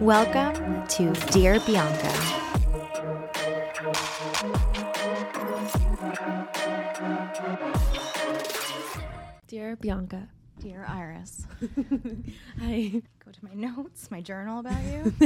[0.00, 2.10] Welcome to Dear Bianca.
[9.46, 10.28] Dear Bianca.
[10.60, 11.46] Dear Iris.
[12.60, 15.12] I Go to my notes, my journal about you.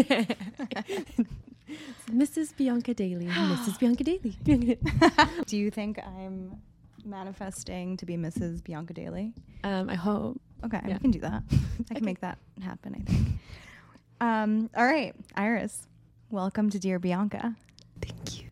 [2.10, 2.56] Mrs.
[2.56, 3.28] Bianca Dailey.
[3.30, 3.78] Mrs.
[3.78, 4.34] Bianca Dailey.
[5.46, 6.60] Do you think I'm
[7.04, 8.62] manifesting to be Mrs.
[8.64, 9.32] Bianca Dailey?
[9.64, 10.40] um, I hope.
[10.64, 10.94] Okay, Yeah.
[10.94, 11.42] we can do that.
[11.90, 13.28] I can make that happen, I think.
[14.20, 15.86] Um, all right, Iris,
[16.30, 17.56] welcome to Dear Bianca.
[18.00, 18.48] Thank you.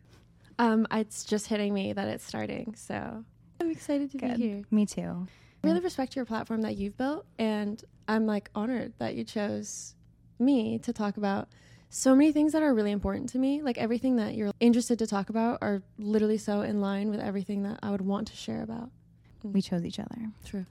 [0.59, 3.23] Um, it's just hitting me that it's starting, so
[3.59, 4.37] I'm excited to Good.
[4.37, 4.63] be here.
[4.71, 5.27] Me too.
[5.63, 9.95] I really respect your platform that you've built, and I'm like honored that you chose
[10.39, 11.47] me to talk about
[11.89, 13.61] so many things that are really important to me.
[13.61, 17.63] Like everything that you're interested to talk about are literally so in line with everything
[17.63, 18.89] that I would want to share about.
[19.43, 20.17] We chose each other.
[20.45, 20.65] True.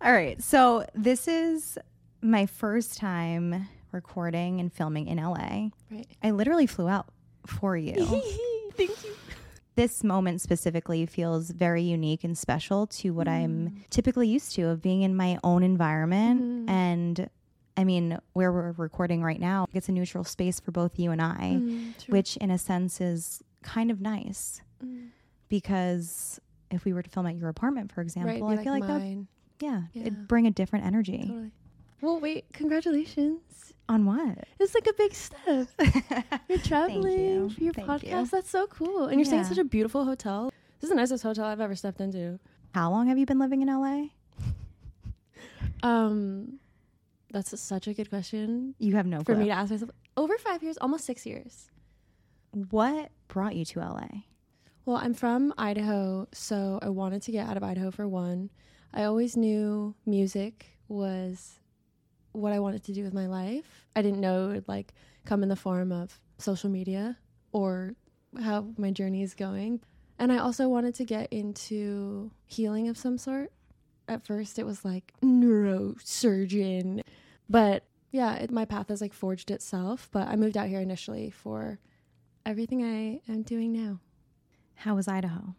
[0.00, 1.78] All right, so this is
[2.20, 5.68] my first time recording and filming in LA.
[5.90, 6.06] Right.
[6.22, 7.06] I literally flew out
[7.46, 7.94] for you.
[8.76, 9.10] Thank you.
[9.74, 14.82] this moment specifically feels very unique and special to what I'm typically used to of
[14.82, 16.66] being in my own environment.
[16.66, 16.70] Mhm.
[16.70, 17.30] And
[17.76, 21.22] I mean, where we're recording right now, it's a neutral space for both you and
[21.22, 25.08] I, Mm, which in a sense is kind of nice Mm.
[25.48, 26.38] because
[26.70, 29.00] if we were to film at your apartment, for example, be I feel like that,
[29.00, 29.26] would-
[29.60, 30.02] yeah, Yeah.
[30.02, 31.18] it'd bring a different energy.
[31.28, 31.50] Totally.
[32.02, 33.40] Well, wait, congratulations.
[33.92, 34.38] On what?
[34.58, 35.68] It's like a big step.
[36.48, 37.50] You're traveling you.
[37.50, 38.02] for your Thank podcast.
[38.22, 38.26] you.
[38.26, 39.04] That's so cool.
[39.08, 40.50] And you're staying in such a beautiful hotel.
[40.80, 42.38] This is the nicest hotel I've ever stepped into.
[42.74, 44.04] How long have you been living in LA?
[45.82, 46.58] Um,
[47.32, 49.36] that's such a good question You have no for clue.
[49.36, 49.90] me to ask myself.
[50.16, 51.70] Over five years, almost six years.
[52.70, 54.06] What brought you to LA?
[54.86, 58.48] Well, I'm from Idaho, so I wanted to get out of Idaho for one.
[58.94, 61.58] I always knew music was
[62.32, 63.86] what I wanted to do with my life.
[63.94, 64.92] I didn't know it would like
[65.24, 67.18] come in the form of social media
[67.52, 67.94] or
[68.42, 69.80] how my journey is going.
[70.18, 73.52] And I also wanted to get into healing of some sort.
[74.08, 77.02] At first, it was like neurosurgeon,
[77.48, 80.08] but yeah, it, my path has like forged itself.
[80.12, 81.78] But I moved out here initially for
[82.44, 84.00] everything I am doing now.
[84.74, 85.54] How was Idaho?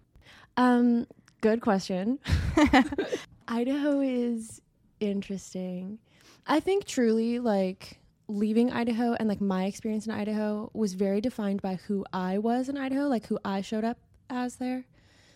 [0.58, 1.08] Um,
[1.42, 2.20] good question.
[3.48, 4.62] Idaho is
[5.00, 6.00] interesting.
[6.46, 11.62] I think truly like leaving Idaho and like my experience in Idaho was very defined
[11.62, 13.98] by who I was in Idaho, like who I showed up
[14.30, 14.86] as there.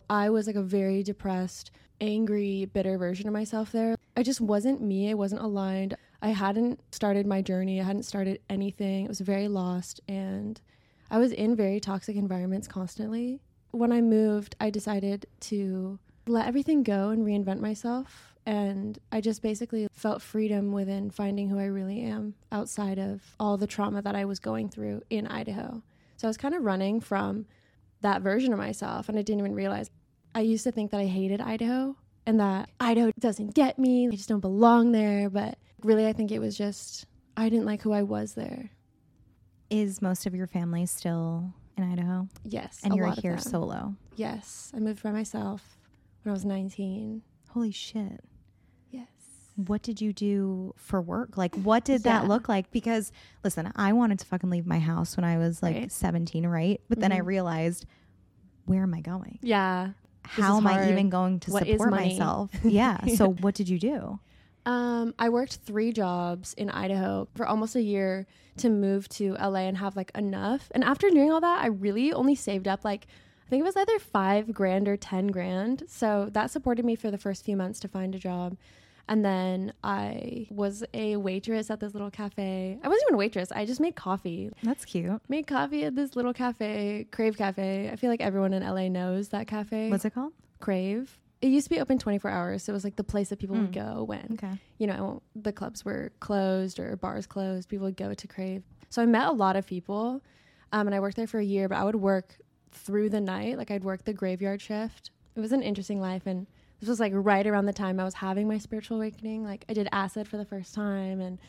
[0.10, 3.96] I was like a very depressed, angry, bitter version of myself there.
[4.16, 5.10] I just wasn't me.
[5.10, 5.96] I wasn't aligned.
[6.22, 7.80] I hadn't started my journey.
[7.80, 9.06] I hadn't started anything.
[9.06, 10.60] It was very lost and
[11.10, 13.40] I was in very toxic environments constantly.
[13.72, 18.34] When I moved, I decided to let everything go and reinvent myself.
[18.48, 23.58] And I just basically felt freedom within finding who I really am outside of all
[23.58, 25.84] the trauma that I was going through in Idaho.
[26.16, 27.46] So I was kind of running from
[28.00, 29.10] that version of myself.
[29.10, 29.90] And I didn't even realize
[30.34, 34.08] I used to think that I hated Idaho and that Idaho doesn't get me.
[34.08, 35.30] I just don't belong there.
[35.30, 37.06] But really, I think it was just
[37.36, 38.72] I didn't like who I was there.
[39.70, 42.30] Is most of your family still in Idaho?
[42.46, 42.80] Yes.
[42.82, 43.94] And you're here solo.
[44.16, 44.72] Yes.
[44.74, 45.78] I moved by myself
[46.24, 47.24] when I was 19.
[47.50, 48.24] Holy shit.
[49.58, 51.36] What did you do for work?
[51.36, 52.70] Like, what did that look like?
[52.72, 53.12] Because,
[53.44, 55.92] listen, I wanted to fucking leave my house when I was like Right.
[55.92, 56.80] 17, right?
[56.88, 57.26] But then I Mhm.
[57.26, 57.86] realized,
[58.66, 59.40] where am I going?
[59.42, 59.94] Yeah.
[60.26, 62.52] How am I even going to What support myself?
[62.64, 63.04] Yeah.
[63.08, 64.20] So, what did you do?
[64.68, 69.62] Um, I worked three jobs in Idaho for almost a year to move to LA
[69.62, 70.68] and have like enough.
[70.76, 73.08] And after doing all that, I really only saved up like
[73.46, 75.84] I think it was either five grand or ten grand.
[75.88, 78.58] So that supported me for the first few months to find a job.
[79.10, 82.78] And then I was a waitress at this little cafe.
[82.84, 83.52] I wasn't even a waitress.
[83.54, 84.52] I just made coffee.
[84.64, 85.22] That's cute.
[85.30, 87.90] Made coffee at this little cafe, Crave Cafe.
[87.92, 89.90] I feel like everyone in LA knows that cafe.
[89.90, 90.34] What's it called?
[90.60, 91.18] Crave.
[91.42, 92.64] It used to be open 24 hours.
[92.64, 93.96] So it was like the place that people would Mm.
[93.96, 94.58] go when Okay.
[94.78, 98.64] you know, the clubs were closed or bars closed, people would go to Crave.
[98.90, 100.22] So I met a lot of people,
[100.74, 101.70] um, and I worked there for a year.
[101.70, 102.38] But I would work
[102.72, 105.12] through the night, like I'd work the graveyard shift.
[105.36, 106.48] It was an interesting life, and
[106.80, 109.44] this was like right around the time I was having my spiritual awakening.
[109.44, 111.40] Like I did acid for the first time, and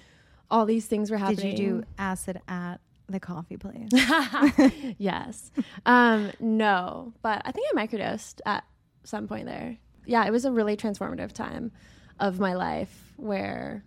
[0.50, 1.54] all these things were happening.
[1.54, 2.76] Did you do acid at
[3.08, 3.88] the coffee place?
[4.98, 5.50] yes.
[5.86, 8.64] Um, no, but I think I microdosed at
[9.04, 9.76] some point there.
[10.06, 11.72] Yeah, it was a really transformative time
[12.18, 13.84] of my life where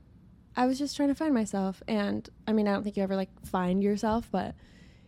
[0.56, 1.82] I was just trying to find myself.
[1.88, 4.54] And I mean, I don't think you ever like find yourself, but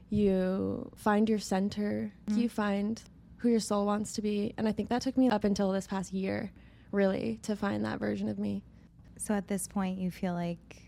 [0.09, 2.37] you find your center, Mm.
[2.37, 3.01] you find
[3.43, 4.53] who your soul wants to be.
[4.57, 6.49] And I think that took me up until this past year,
[6.91, 8.63] really, to find that version of me.
[9.17, 10.81] So at this point, you feel like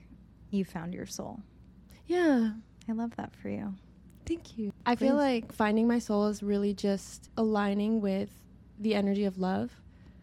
[0.51, 1.41] you found your soul.
[2.07, 2.51] Yeah.
[2.87, 3.73] I love that for you.
[4.25, 4.71] Thank you.
[4.85, 8.29] I feel like finding my soul is really just aligning with
[8.79, 9.71] the energy of love,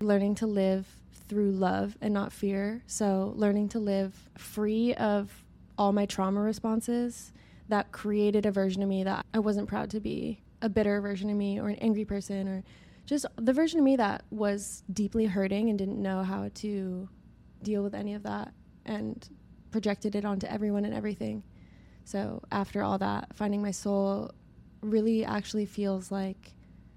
[0.00, 0.86] learning to live
[1.28, 2.82] through love and not fear.
[2.86, 5.44] So, learning to live free of
[5.76, 7.32] all my trauma responses
[7.68, 11.28] that created a version of me that I wasn't proud to be, a bitter version
[11.28, 12.64] of me, or an angry person, or
[13.04, 17.08] just the version of me that was deeply hurting and didn't know how to
[17.62, 18.54] deal with any of that
[18.86, 19.28] and
[19.70, 21.42] projected it onto everyone and everything.
[22.04, 24.32] So after all that, finding my soul
[24.80, 26.54] really actually feels like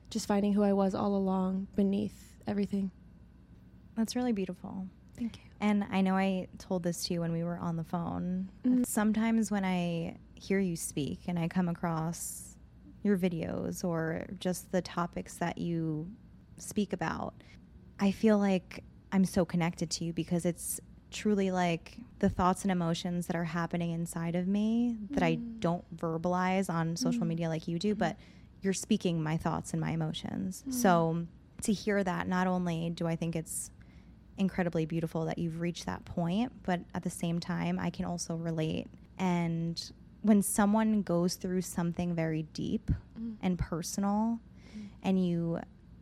[0.10, 2.92] just finding who I was all along beneath everything.
[3.96, 4.88] That's really beautiful.
[5.18, 5.44] Thank you.
[5.62, 8.50] And I know I told this to you when we were on the phone.
[8.64, 8.86] Mhm.
[8.86, 12.55] Sometimes when I hear you speak and I come across
[13.06, 16.10] your videos or just the topics that you
[16.58, 17.36] speak about,
[18.00, 20.82] I feel like I'm so connected to you because it's
[21.12, 25.60] truly like the thoughts and emotions that are happening inside of me that I Mm.
[25.60, 27.28] don't verbalize on social Mm.
[27.30, 28.18] media like you do, but
[28.62, 30.64] you're speaking my thoughts and my emotions.
[30.70, 31.28] So
[31.62, 33.70] to hear that, not only do I think it's
[34.38, 38.36] incredibly beautiful that you've reached that point, but at the same time, I can also
[38.36, 38.88] relate.
[39.18, 39.80] And
[40.26, 42.90] when someone goes through something very deep
[43.20, 43.36] Mm.
[43.42, 44.40] and personal,
[45.04, 45.60] and you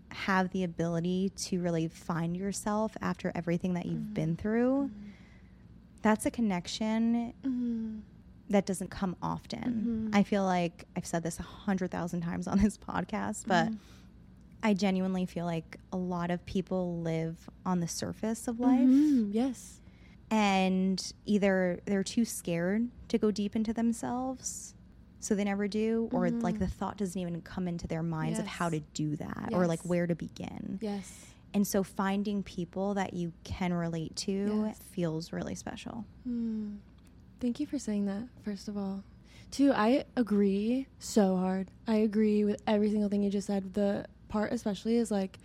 [0.09, 4.13] have the ability to really find yourself after everything that you've Mhm.
[4.13, 4.89] been through,
[6.01, 7.99] that's a connection Mm-hmm.
[8.49, 10.09] that doesn't come often.
[10.11, 10.15] Mhm.
[10.15, 13.77] I feel like I've said this a hundred thousand times on this podcast, but Mhm.
[14.63, 19.33] I genuinely feel like a lot of people live on the surface of life Mhm.
[19.33, 19.81] Yes.
[20.33, 24.73] And either they're too scared to go deep into themselves
[25.19, 26.59] so they never do or like Mhm.
[26.59, 29.79] the thought doesn't even come into their minds of how to do that or like
[29.83, 30.79] where to begin.
[30.81, 31.27] Yes.
[31.53, 34.79] And so finding people that you can relate to Yes.
[34.79, 36.03] feels really special.
[36.27, 36.77] Mm.
[37.39, 39.03] Thank you for saying that, first of all.
[39.51, 41.69] too I agree so hard.
[41.87, 43.75] I agree with every single thing you just said.
[43.75, 45.37] The part, especially, is like,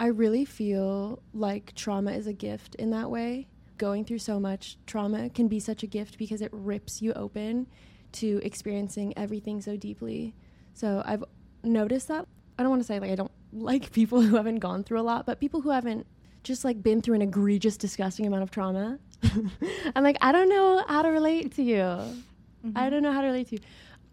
[0.00, 3.46] I really feel like trauma is a gift in that way.
[3.78, 7.66] Going through so much trauma can be such a gift because it rips you open
[8.12, 10.34] to experiencing everything so deeply.
[10.74, 11.24] So I've
[11.62, 12.26] noticed that.
[12.58, 15.02] I don't want to say like I don't like people who haven't gone through a
[15.02, 16.06] lot, but people who haven't
[16.42, 18.98] just like been through an egregious, disgusting amount of trauma.
[19.96, 21.82] I'm like, I don't know how to relate to you.
[21.82, 22.72] Mm-hmm.
[22.76, 23.62] I don't know how to relate to you.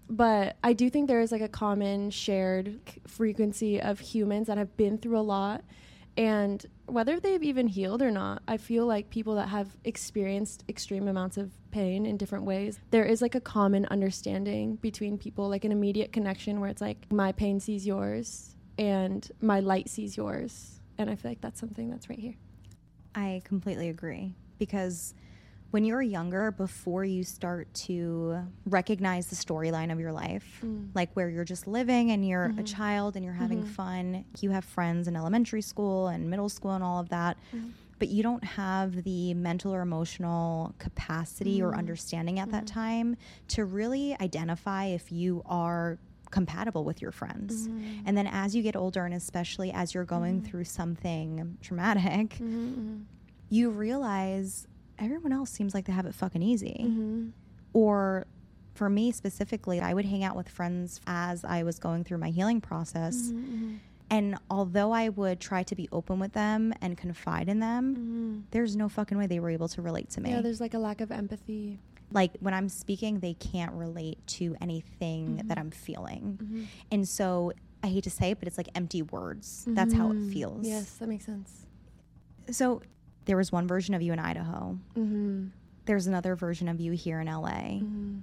[0.10, 4.58] But I do think there is like a common shared c- frequency of humans that
[4.58, 5.64] have been through a lot.
[6.16, 11.08] And whether they've even healed or not, I feel like people that have experienced extreme
[11.08, 15.66] amounts of pain in different ways, there is like a common understanding between people, like
[15.66, 20.80] an immediate connection where it's like my pain sees yours and my light sees yours.
[20.98, 22.36] And I feel like that's something that's right here.
[23.16, 25.16] I completely agree because
[25.74, 28.38] when you're younger, before you start to
[28.68, 30.90] recognize the storyline of your life, Mm.
[30.94, 32.66] like where you're just living and you're a Mhm.
[32.68, 33.68] child and you're having Mhm.
[33.70, 37.72] fun, you have friends in elementary school and middle school and all of that, Mhm.
[37.98, 41.78] but you don't have the mental or emotional capacity or Mhm.
[41.80, 42.68] understanding at that Mhm.
[42.68, 43.18] time
[43.48, 45.98] to really identify if you are
[46.30, 47.68] compatible with your friends.
[47.68, 48.04] Mhm.
[48.06, 50.46] And then as you get older, and especially as you're going Mhm.
[50.46, 53.06] through something traumatic, Mhm,
[53.50, 54.68] you realize
[55.04, 56.78] everyone else seems like they have it fucking easy.
[56.88, 56.98] mhm.
[56.98, 57.32] Mhm.
[57.74, 58.26] Or
[58.74, 62.30] for me specifically, I would hang out with friends as I was going through my
[62.32, 63.32] healing process.
[63.32, 67.96] Mhm, And although I would try to be open with them and confide in them,
[67.96, 68.52] mhm.
[68.52, 70.30] there's no fucking way they were able to relate to me.
[70.32, 71.80] Yeah, there's like a lack of empathy.
[72.12, 75.48] like when I'm speaking, they can't relate to anything Mhm.
[75.48, 76.38] that I'm feeling.
[76.44, 76.66] Mhm.
[76.92, 79.66] And so I hate to say it, but it's like empty words.
[79.68, 80.64] That's how it feels.
[80.68, 81.66] Yes, that makes sense.
[82.52, 82.84] So
[83.26, 84.78] there was one version of you in Idaho.
[84.96, 85.48] Mm-hmm.
[85.86, 87.50] There's another version of you here in LA.
[87.80, 88.20] Mm-hmm.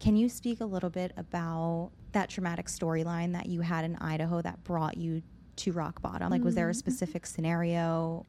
[0.00, 4.42] Can you speak a little bit about that traumatic storyline that you had in Idaho
[4.42, 5.22] that brought you
[5.56, 6.30] to rock bottom?
[6.30, 6.76] Like, was there a Mhm.
[6.76, 8.26] specific scenario?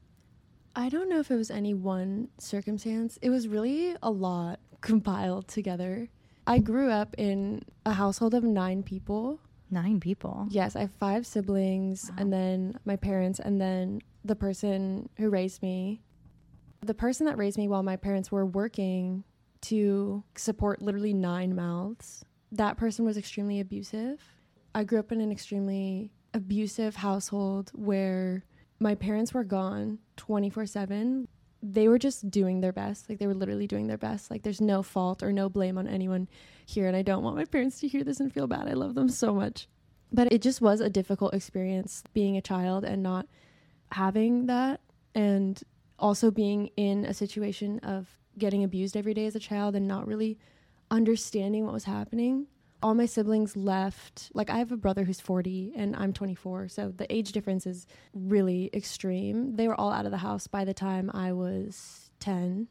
[0.74, 3.18] I don't know if it was any one circumstance.
[3.22, 6.08] It was really a lot compiled together.
[6.46, 9.40] I grew up in a household of nine people.
[9.70, 10.46] Nine people.
[10.50, 12.16] Yes, I have five siblings, Wow.
[12.18, 16.02] and then my parents, and then the person who raised me.
[16.86, 19.24] The person that raised me while my parents were working
[19.62, 24.22] to support literally nine mouths, that person was extremely abusive.
[24.72, 28.44] I grew up in an extremely abusive household where
[28.78, 31.26] my parents were gone 24 7.
[31.60, 33.08] They were just doing their best.
[33.08, 34.30] Like, they were literally doing their best.
[34.30, 36.28] Like, there's no fault or no blame on anyone
[36.66, 36.86] here.
[36.86, 38.68] And I don't want my parents to hear this and feel bad.
[38.68, 39.66] I love them so much.
[40.12, 43.26] But it just was a difficult experience being a child and not
[43.90, 44.80] having that.
[45.16, 45.60] And
[45.98, 50.06] also being in a situation of getting abused every day as a child and not
[50.06, 50.38] really
[50.90, 52.46] understanding what was happening.
[52.82, 54.30] All my siblings left.
[54.34, 56.68] Like, I have a brother who's 40 and I'm 24.
[56.68, 59.56] So the age difference is really extreme.
[59.56, 62.68] They were all out of the house by the time I was 10.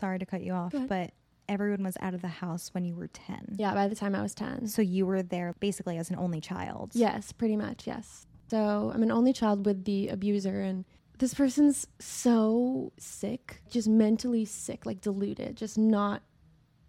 [0.00, 1.12] Sorry to cut you off, but
[1.48, 3.56] everyone was out of the house when you were 10.
[3.58, 4.66] Yeah, by the time I was 10.
[4.68, 6.92] So you were there basically as an only child.
[6.94, 8.26] Yes, pretty much, yes.
[8.50, 10.84] So I'm an only child with the abuser, and
[11.22, 16.20] this person's so sick, just mentally sick, like deluded, just not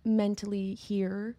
[0.03, 1.37] mentally here.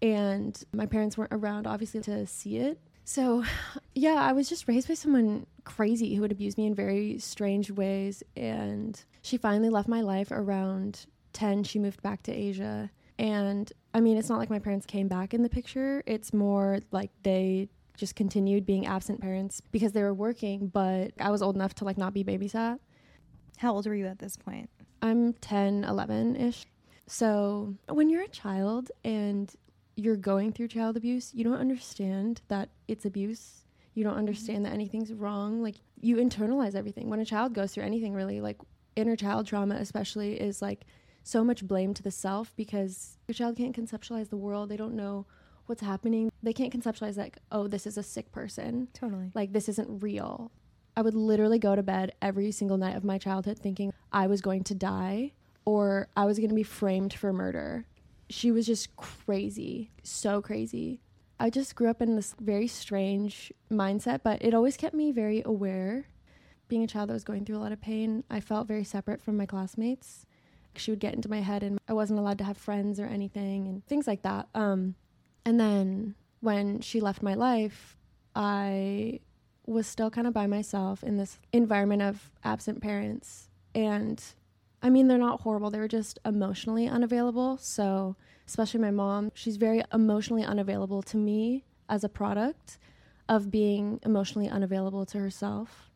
[0.00, 2.80] And my parents weren't around, obviously, to see it.
[3.04, 3.44] So,
[3.94, 7.70] yeah, I was just raised by someone crazy who would abuse me in very strange
[7.70, 8.22] ways.
[8.38, 11.04] And she finally left my life around
[11.34, 11.64] 10.
[11.64, 12.90] She moved back to Asia.
[13.18, 16.02] And I mean, it's not like my parents came back in the picture.
[16.06, 17.68] It's more like they
[18.00, 21.84] just continued being absent parents because they were working, but I was old enough to
[21.84, 22.78] like not be babysat.
[23.58, 24.70] How old were you at this point?
[25.02, 26.66] I'm 10, 11 ish.
[27.06, 29.54] So when you're a child and
[29.96, 33.66] you're going through child abuse, you don't understand that it's abuse.
[33.92, 34.20] You don't mm-hmm.
[34.20, 35.62] understand that anything's wrong.
[35.62, 37.10] Like you internalize everything.
[37.10, 38.56] When a child goes through anything, really, like
[38.96, 40.86] inner child trauma, especially, is like
[41.22, 44.70] so much blame to the self because your child can't conceptualize the world.
[44.70, 45.26] They don't know
[45.70, 46.30] what's happening.
[46.42, 48.88] They can't conceptualize, like, oh, this is a sick person.
[48.92, 49.30] Totally.
[49.34, 50.52] Like, this isn't real.
[50.96, 54.42] I would literally go to bed every single night of my childhood thinking I was
[54.42, 55.32] going to die
[55.64, 57.86] or I was going to be framed for murder.
[58.28, 61.00] She was just crazy, so crazy.
[61.38, 65.42] I just grew up in this very strange mindset, but it always kept me very
[65.46, 66.06] aware.
[66.68, 69.22] Being a child that was going through a lot of pain, I felt very separate
[69.22, 70.26] from my classmates.
[70.76, 73.66] She would get into my head, and I wasn't allowed to have friends or anything,
[73.66, 74.48] and things like that.
[74.54, 74.94] Um,
[75.44, 77.96] and then when she left my life,
[78.34, 79.20] I
[79.66, 83.48] was still kind of by myself in this environment of absent parents.
[83.74, 84.22] And
[84.82, 87.58] I mean, they're not horrible, they were just emotionally unavailable.
[87.58, 88.16] So,
[88.46, 92.78] especially my mom, she's very emotionally unavailable to me as a product
[93.28, 95.90] of being emotionally unavailable to herself,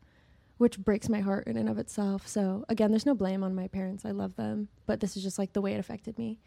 [0.57, 2.27] which breaks my heart in and of itself.
[2.27, 4.05] So, again, there's no blame on my parents.
[4.05, 6.39] I love them, but this is just like the way it affected me.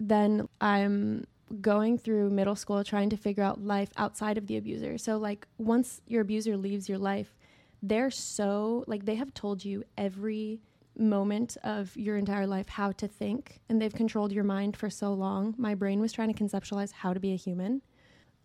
[0.00, 1.26] Then I'm
[1.60, 4.98] going through middle school trying to figure out life outside of the abuser.
[4.98, 7.36] So like once your abuser leaves your life,
[7.82, 10.60] they're so like they have told you every
[10.98, 15.12] moment of your entire life how to think and they've controlled your mind for so
[15.12, 15.54] long.
[15.58, 17.82] My brain was trying to conceptualize how to be a human.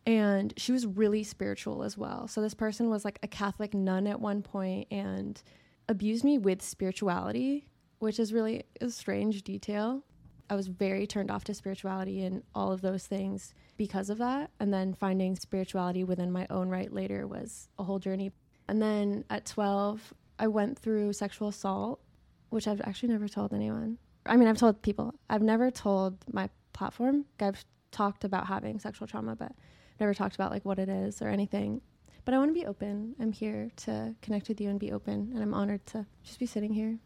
[0.05, 2.27] And she was really spiritual as well.
[2.27, 5.41] So this person was like a Catholic nun at one point and
[5.87, 7.67] abused me with spirituality,
[7.99, 10.03] which is really a strange detail.
[10.51, 14.51] I was very turned off to spirituality and all of those things because of that.
[14.59, 18.33] And then finding spirituality within my own right later was a whole journey.
[18.67, 22.01] And then at 12, I went through sexual assault,
[22.49, 23.97] which I've actually never told anyone.
[24.25, 25.13] I mean, I've told people.
[25.29, 27.23] I've never told my platform.
[27.39, 29.53] I've talked about having sexual trauma, but
[30.01, 31.79] never talked about like what it is or anything.
[32.25, 33.15] But I want to be open.
[33.21, 35.31] I'm here to connect with you and be open.
[35.33, 36.99] And I'm honored to just be sitting here.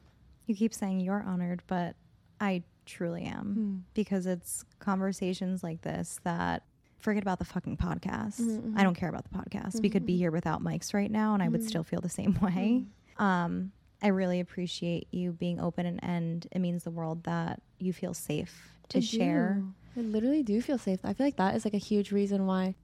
[0.47, 1.95] You keep saying you're honored, but
[2.41, 3.75] I truly am Hmm.
[3.93, 6.63] because it's conversations like this that
[6.99, 8.39] forget about the fucking podcast.
[8.41, 9.81] Mhm, I don't care about the podcast.
[9.81, 11.67] We could be here without mics right now and I would Mhm.
[11.67, 12.85] still feel the same way.
[13.17, 17.93] Um, I really appreciate you being open and, and it means the world that you
[17.93, 19.61] feel safe to I share.
[19.95, 20.01] do.
[20.01, 20.99] I literally do feel safe.
[21.03, 22.75] I feel like that is like a huge reason why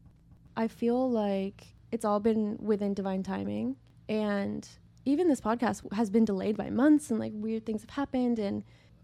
[0.56, 3.76] I feel like it's all been within divine timing.
[4.08, 4.68] And
[5.06, 8.38] even this podcast has been delayed by months and like weird things have happened.
[8.40, 8.64] And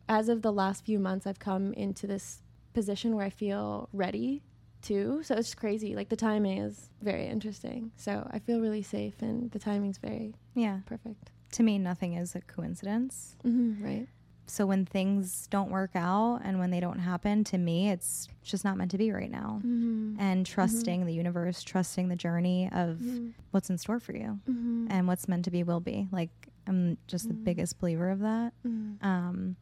[0.10, 2.42] as of the last few months, I've come into this
[2.74, 4.44] position where I feel ready
[4.84, 5.22] to.
[5.24, 5.96] So it's crazy.
[5.96, 7.92] Like the timing is very interesting.
[7.98, 10.80] So I feel really safe and the timing's very Yeah.
[10.86, 11.32] perfect.
[11.54, 13.36] To me, nothing is a coincidence.
[13.46, 14.08] Mm-hmm, right.
[14.50, 18.64] So when things don't work out and when they don't happen, to me, it's just
[18.64, 19.60] not meant to be right now.
[19.66, 20.16] Mm-hmm.
[20.20, 23.30] And trusting the universe, trusting the journey of Mm-hmm.
[23.52, 24.88] what's in store for you Mm-hmm.
[24.90, 26.08] and what's meant to be will be.
[26.12, 26.30] Like,
[26.66, 28.54] I'm just the biggest believer of that.
[28.66, 29.06] Mm-hmm.
[29.06, 29.56] Um,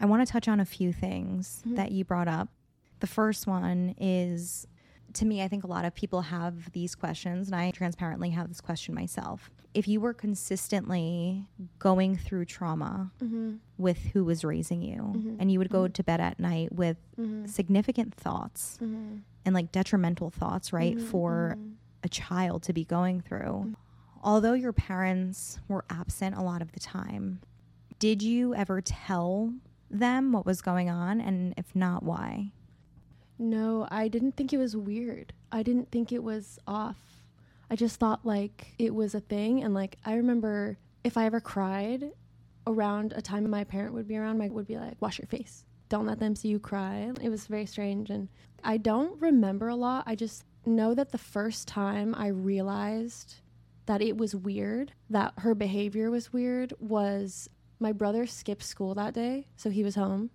[0.00, 1.76] I want to touch on a few things Mhm.
[1.76, 2.48] that you brought up.
[3.00, 4.66] The first one is
[5.14, 8.46] to me, I think a lot of people have these questions, and I transparently have
[8.46, 9.50] this question myself.
[9.74, 11.48] If you were consistently
[11.80, 13.56] going through trauma Mm-hmm.
[13.76, 15.36] with who was raising you, Mhm.
[15.40, 15.94] and you would go Mhm.
[15.94, 17.46] to bed at night with Mm-hmm.
[17.46, 19.16] significant thoughts Mm-hmm.
[19.44, 21.58] and like detrimental thoughts, right, for
[22.04, 23.74] a child to be going through.
[24.22, 27.40] Although your parents were absent a lot of the time,
[27.98, 29.52] did you ever tell
[29.90, 31.20] them what was going on?
[31.20, 32.52] And if not, why?
[33.38, 35.32] No, I didn't think it was weird.
[35.50, 36.98] I didn't think it was off.
[37.70, 39.62] I just thought like it was a thing.
[39.62, 42.10] And like, I remember if I ever cried
[42.66, 45.64] around a time my parent would be around, my would be like, wash your face.
[45.88, 47.10] don't let them see you cry.
[47.20, 48.10] It was very strange.
[48.10, 48.28] And
[48.62, 50.04] I don't remember a lot.
[50.06, 53.36] I just know that the first time I realized
[53.86, 57.48] that it was weird, that her behavior was weird, was
[57.80, 59.46] my brother skipped school that day.
[59.56, 60.30] So he was home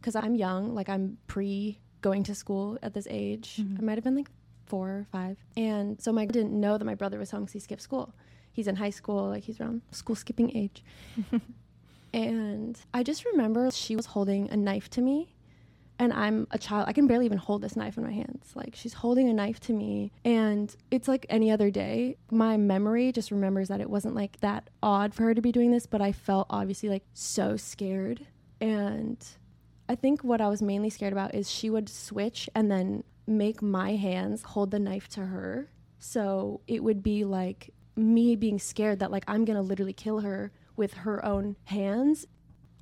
[0.00, 3.56] because I'm young, like I'm pre going to school at this age.
[3.60, 3.78] Mhm.
[3.80, 4.30] I might have been like
[4.66, 5.38] four or five.
[5.56, 8.14] And so my didn't know that my brother was home because he skipped school.
[8.52, 10.84] He's in high school, like he's around school skipping age.
[12.12, 15.34] and I just remember she was holding a knife to me.
[15.98, 16.88] And I'm a child.
[16.88, 18.52] I can barely even hold this knife in my hands.
[18.54, 22.16] Like she's holding a knife to me, and it's like any other day.
[22.30, 25.70] My memory just remembers that it wasn't like that odd for her to be doing
[25.70, 28.26] this, but I felt obviously like so scared.
[28.60, 29.24] And
[29.88, 33.62] I think what I was mainly scared about is she would switch and then make
[33.62, 35.70] my hands hold the knife to her.
[35.98, 40.52] So it would be like me being scared that like I'm to literally kill her
[40.76, 42.26] with her own hands.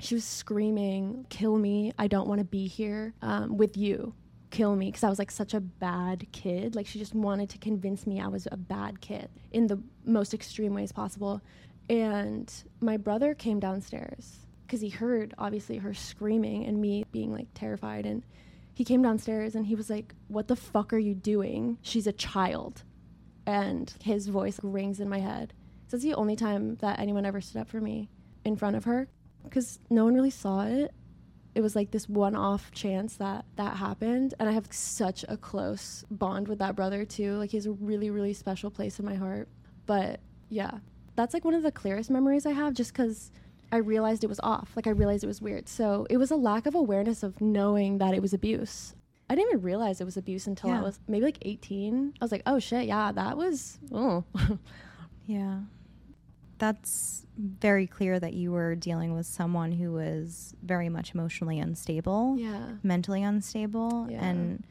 [0.04, 1.92] She was screaming, "Kill me.
[1.98, 4.14] I don't want to be here um, with you.
[4.50, 6.74] Kill me." Because I was like such a bad kid.
[6.74, 10.34] Like she just wanted to convince me I was a bad kid in the most
[10.34, 11.40] extreme ways possible.
[11.88, 17.48] And my brother came downstairs because he heard obviously her screaming and me being like
[17.54, 18.24] terrified and
[18.74, 22.12] he came downstairs and he was like what the fuck are you doing she's a
[22.12, 22.82] child
[23.46, 25.52] and his voice rings in my head
[25.86, 28.08] so it's the only time that anyone ever stood up for me
[28.44, 29.08] in front of her
[29.44, 30.92] because no one really saw it
[31.54, 36.04] it was like this one-off chance that that happened and i have such a close
[36.10, 39.14] bond with that brother too like he has a really really special place in my
[39.14, 39.48] heart
[39.86, 40.78] but yeah
[41.16, 43.30] that's like one of the clearest memories i have just because
[43.72, 44.70] I realized it was off.
[44.76, 45.68] Like I realized it was weird.
[45.68, 48.94] So it was a lack of awareness of knowing that it was abuse.
[49.28, 52.14] I didn't even realize it was abuse until I was maybe like 18.
[52.20, 54.22] I was like, oh shit, yeah, that was, oh.
[55.26, 55.60] Yeah.
[56.58, 62.36] That's very clear that you were dealing with someone who was very much emotionally unstable,
[62.38, 62.70] yeah.
[62.82, 64.06] mentally unstable.
[64.08, 64.24] Yeah.
[64.24, 64.64] And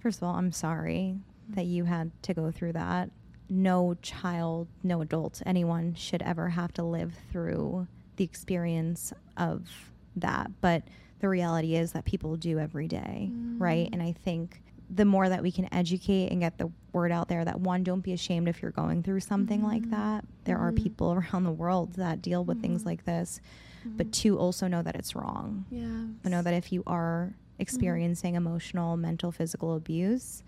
[0.00, 1.16] first of all, I'm sorry
[1.50, 3.10] that you had to go through that.
[3.48, 9.68] No child, no adult, anyone should ever have to live through the experience of
[10.16, 10.50] that.
[10.60, 10.82] But
[11.20, 13.88] the reality is that people do every day, right?
[13.88, 13.92] Mm.
[13.94, 17.44] And I think the more that we can educate and get the word out there
[17.44, 19.90] that one, don't be ashamed if you're going through something like Mhm.
[19.90, 20.24] that.
[20.44, 20.76] There are Mhm.
[20.82, 22.86] people around the world that deal with things Mhm.
[22.86, 23.40] like this.
[23.84, 24.12] But Mhm.
[24.12, 25.64] two, also know that it's wrong.
[25.70, 26.06] yeah.
[26.28, 30.42] know that if you are experiencing emotional, mental, physical abuse,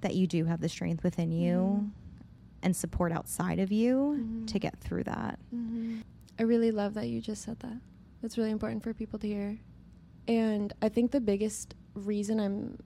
[0.00, 1.90] that you do have the strength within you Mhm.
[2.62, 5.38] and support outside of you to get through that.
[6.38, 7.78] I really love that you just said that.
[8.22, 9.58] That's really important for people to hear.
[10.28, 12.78] And I think the biggest reason I'm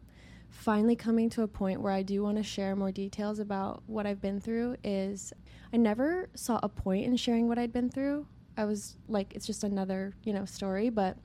[0.50, 4.06] finally coming to a point where I do want to share more details about what
[4.06, 5.32] I've been through is
[5.72, 8.26] I never saw a point in sharing what I'd been through.
[8.56, 10.90] I was like, it's just another, you know, story.
[10.90, 11.16] But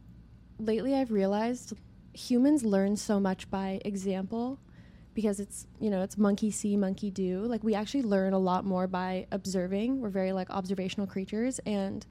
[0.60, 1.74] lately I've realized
[2.14, 4.60] humans learn so much by example
[5.14, 8.66] because it's you know it's monkey see monkey do like we actually learn a lot
[8.66, 12.06] more by observing we're very like observational creatures and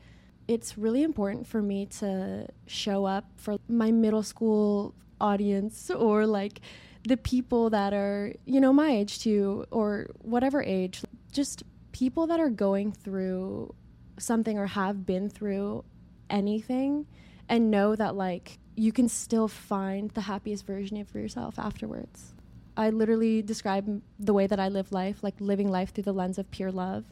[0.48, 6.61] it's really important for me to show up for my middle school audience or like
[7.06, 11.62] the people that are you know my age too or whatever age just
[11.92, 13.72] people that are going through
[14.18, 15.84] something or have been through
[16.30, 17.06] anything
[17.48, 22.34] and know that like you can still find the happiest version of yourself afterwards.
[22.76, 26.38] I literally describe the way that I live life, like living life through the lens
[26.38, 27.04] of pure love.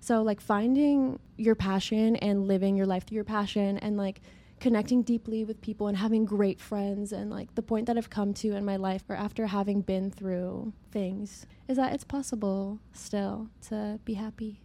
[0.00, 4.20] So, like, finding your passion and living your life through your passion and like
[4.60, 7.12] connecting deeply with people and having great friends.
[7.12, 10.10] And like, the point that I've come to in my life, or after having been
[10.10, 14.60] through things, is that it's possible still to be happy.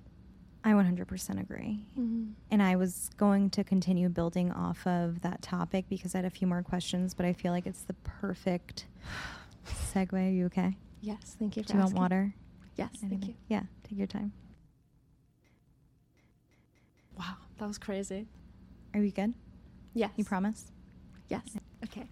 [0.66, 1.86] I 100% agree.
[2.00, 2.32] Mm-hmm.
[2.50, 6.30] And I was going to continue building off of that topic because I had a
[6.30, 8.88] few more questions, but I feel like it's the perfect
[9.94, 10.14] segue.
[10.14, 10.78] Are you okay?
[11.02, 12.34] Yes, thank you Do you want water?
[12.78, 13.36] Yes, thank you.
[13.50, 14.32] Yeah, take your time.
[17.20, 18.26] Wow, that was crazy.
[18.94, 19.34] Are we good?
[19.94, 20.12] Yes.
[20.16, 20.72] You promise?
[21.30, 21.58] Yes.
[21.84, 22.08] Okay.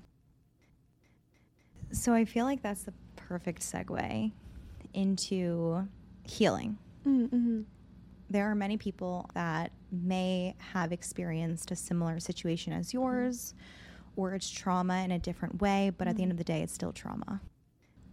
[1.92, 4.32] So I feel like that's the perfect segue
[4.94, 5.88] into
[6.24, 6.78] healing.
[7.06, 7.62] Mm-hmm.
[8.30, 13.54] There are many people that may have experienced a similar situation as yours,
[14.16, 16.74] or it's trauma in a different way, but at the end of the day, it's
[16.74, 17.42] still trauma.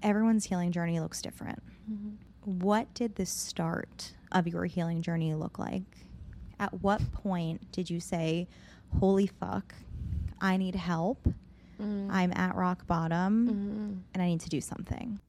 [0.02, 1.62] Everyone's healing journey looks different.
[1.90, 2.10] Mm-hmm.
[2.60, 5.84] What did the start of your healing journey look like?
[6.58, 8.48] At what point did you say,
[9.00, 9.74] Holy fuck,
[10.40, 11.26] I need help?
[11.80, 12.08] Mm.
[12.10, 13.92] I'm at rock bottom Mm-hmm.
[14.14, 15.20] and I need to do something.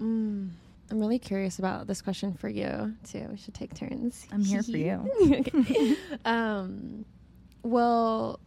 [0.00, 0.50] Mm.
[0.90, 3.26] I'm really curious about this question for you too.
[3.30, 4.26] We should take turns.
[4.32, 5.96] I'm here for you.
[6.24, 7.04] Um,
[7.62, 8.40] well,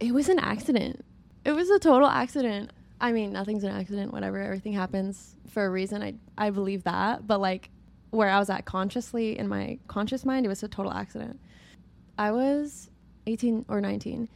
[0.00, 1.04] it was an accident.
[1.44, 2.70] it was a total accident.
[3.00, 4.40] I mean, nothing's an accident, whatever.
[4.40, 6.02] Everything happens for a reason.
[6.02, 7.70] I I believe that, but like
[8.10, 11.38] where I was at consciously in my conscious mind, it was a total accident.
[12.18, 12.88] I was
[13.26, 14.28] 18 or 19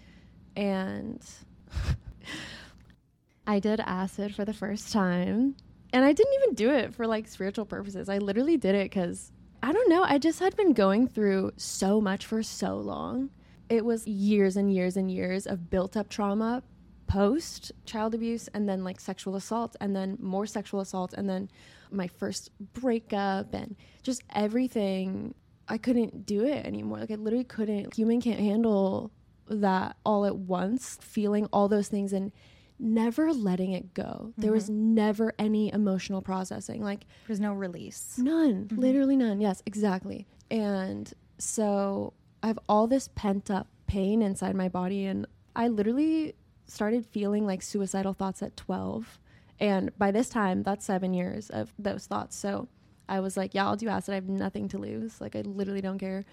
[0.56, 1.24] and
[3.46, 5.56] I did acid for the first time.
[5.92, 8.08] And I didn't even do it for like spiritual purposes.
[8.08, 12.00] I literally did it cuz I don't know, I just had been going through so
[12.00, 13.30] much for so long.
[13.68, 16.62] It was years and years and years of built up trauma
[17.06, 21.50] post child abuse and then like sexual assault and then more sexual assault and then
[21.90, 25.34] my first breakup and just everything
[25.70, 26.98] I couldn't do it anymore.
[26.98, 29.12] Like I literally couldn't human can't handle
[29.48, 32.32] that all at once, feeling all those things and
[32.78, 34.02] never letting it go.
[34.02, 34.42] Mm-hmm.
[34.42, 34.94] There was mm-hmm.
[34.94, 36.82] never any emotional processing.
[36.82, 38.18] Like there's no release.
[38.18, 38.64] None.
[38.66, 38.80] Mm-hmm.
[38.80, 39.40] Literally none.
[39.40, 40.26] Yes, exactly.
[40.50, 46.34] And so I have all this pent up pain inside my body and I literally
[46.66, 49.20] started feeling like suicidal thoughts at 12.
[49.58, 52.36] And by this time, that's 7 years of those thoughts.
[52.36, 52.68] So
[53.10, 54.12] I was like, yeah, I'll do acid.
[54.12, 55.20] I have nothing to lose.
[55.20, 56.24] Like I literally don't care.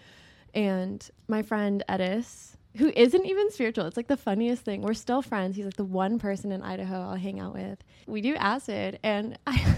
[0.54, 3.86] And my friend Edis, who isn't even spiritual.
[3.86, 4.82] It's like the funniest thing.
[4.82, 5.56] We're still friends.
[5.56, 7.80] He's like the one person in Idaho I'll hang out with.
[8.06, 9.54] We do acid, and I,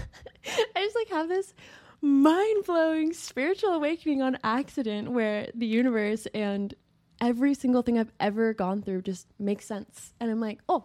[0.76, 1.54] I just like have this
[2.02, 6.74] mind blowing spiritual awakening on accident where the universe and
[7.20, 10.14] every single thing I've ever gone through just makes sense.
[10.20, 10.84] And I'm like, oh,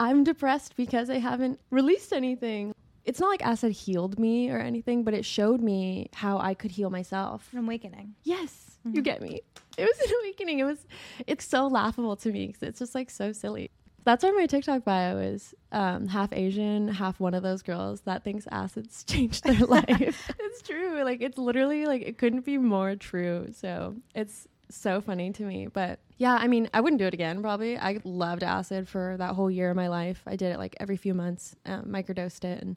[0.00, 2.74] I'm depressed because I haven't released anything.
[3.08, 6.70] It's not like acid healed me or anything, but it showed me how I could
[6.70, 7.48] heal myself.
[7.52, 8.14] An awakening.
[8.22, 8.96] Yes, mm-hmm.
[8.96, 9.40] you get me
[9.78, 10.58] it was an awakening.
[10.58, 10.78] It was
[11.26, 13.70] it's so laughable to me because it's just like so silly.
[14.04, 18.24] That's why my TikTok bio is um, half Asian, half one of those girls that
[18.24, 20.30] thinks acids changed their life.
[20.38, 21.02] it's true.
[21.04, 23.48] Like it's literally like it couldn't be more true.
[23.52, 25.66] So it's so funny to me.
[25.66, 27.42] But yeah, I mean, I wouldn't do it again.
[27.42, 27.78] Probably.
[27.78, 30.22] I loved acid for that whole year of my life.
[30.26, 32.76] I did it like every few months, um, microdosed it, and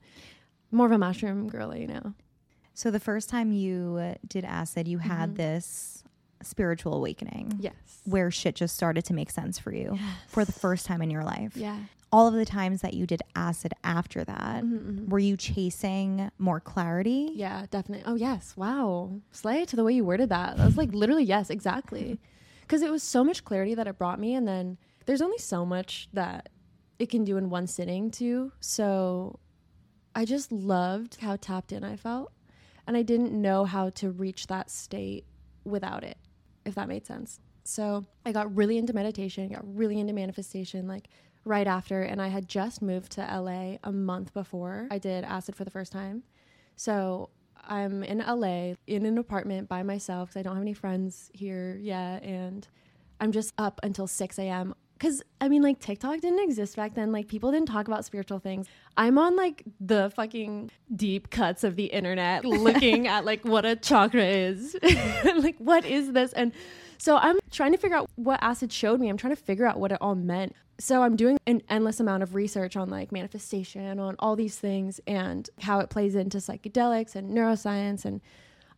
[0.72, 2.14] more of a mushroom girly you now.
[2.74, 5.36] So the first time you did acid, you had mm-hmm.
[5.36, 6.04] this
[6.42, 7.58] spiritual awakening.
[7.60, 7.74] Yes.
[8.06, 10.16] Where shit just started to make sense for you yes.
[10.28, 11.56] for the first time in your life.
[11.56, 11.78] Yeah.
[12.12, 15.10] All of the times that you did acid after that, mm-hmm, mm-hmm.
[15.10, 17.32] were you chasing more clarity?
[17.34, 18.04] Yeah, definitely.
[18.06, 18.54] Oh, yes.
[18.58, 19.22] Wow.
[19.32, 20.58] Slay to the way you worded that.
[20.58, 22.20] That was like literally, yes, exactly.
[22.62, 24.34] Because it was so much clarity that it brought me.
[24.34, 26.48] And then there's only so much that
[27.00, 28.54] it can do in one sitting, too.
[28.62, 29.40] So
[30.16, 32.32] I just loved how tapped in I felt.
[32.88, 35.26] And I didn't know how to reach that state
[35.66, 36.18] without it
[36.66, 37.40] if that made sense.
[37.64, 41.10] So I got really into meditation, got really into manifestation, like
[41.46, 42.02] right after.
[42.02, 45.72] And I had just moved to LA a month before I did acid for the
[45.72, 46.24] first time.
[46.76, 47.30] So
[47.68, 51.78] I'm in LA in an apartment by myself because I don't have any friends here
[51.82, 52.24] yet.
[52.24, 52.68] And
[53.20, 54.74] I'm just up until 6 a.m.
[54.94, 57.12] Because I mean, like TikTok didn't exist back then.
[57.12, 58.68] Like people didn't talk about spiritual things.
[58.98, 63.76] I'm on like the fucking deep cuts of the internet looking at like what a
[63.76, 64.76] chakra is.
[65.36, 66.34] like, what is this?
[66.34, 66.52] And
[67.00, 69.10] so I'm trying to figure out what acid showed me.
[69.10, 70.56] I'm trying to figure out what it all meant.
[70.82, 75.00] So I'm doing an endless amount of research on like manifestation, on all these things
[75.06, 78.20] and how it plays into psychedelics and neuroscience and